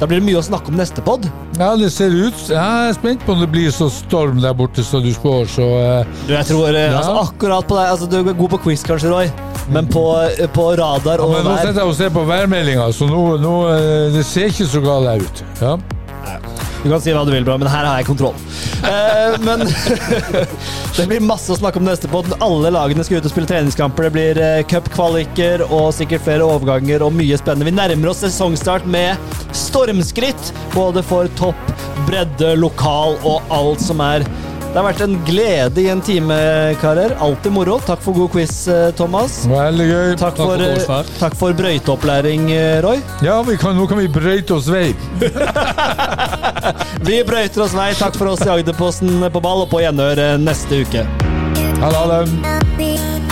[0.00, 1.26] da blir det mye å snakke om neste pod.
[1.58, 4.80] Ja, det ser ut Jeg er spent på om det blir så storm der borte
[4.86, 7.02] som du spår, så eh, Du, jeg tror eh, Ja.
[7.02, 9.28] altså, akkurat på deg altså, Du er god på quiz, kanskje, Roy,
[9.68, 13.10] men på, eh, på radar ja, Men nå sitter jeg og ser på værmeldinga, så
[13.10, 13.56] nå, nå
[14.16, 15.44] Det ser ikke så galt ut.
[15.60, 15.76] Ja.
[16.82, 18.34] Du kan si hva du vil, bra, men her har jeg kontroll.
[18.82, 19.62] Eh, men
[20.96, 22.26] det blir masse å snakke om neste pod.
[22.42, 24.08] Alle lagene skal ut og spille treningskamper.
[24.08, 27.70] Det blir eh, cupkvaliker og sikkert flere overganger og mye spennende.
[27.70, 29.14] Vi nærmer oss sesongstart med
[29.54, 31.76] stormskritt, både for topp,
[32.08, 34.26] bredde, lokal og alt som er.
[34.72, 36.36] Det har vært en glede i en time,
[36.80, 37.12] karer.
[37.20, 37.74] Alltid moro.
[37.84, 39.42] Takk for god quiz, eh, Thomas.
[39.44, 40.14] Veldig gøy.
[40.16, 43.02] Takk for for, god eh, takk for brøyteopplæring, eh, Roy.
[43.20, 44.94] Ja, vi kan, nå kan vi brøyte oss vei.
[47.02, 47.90] Vi brøyter oss vei.
[47.98, 51.04] Takk for oss i Agderposten på ball, og på gjenhør neste uke.
[51.82, 53.31] Ha det.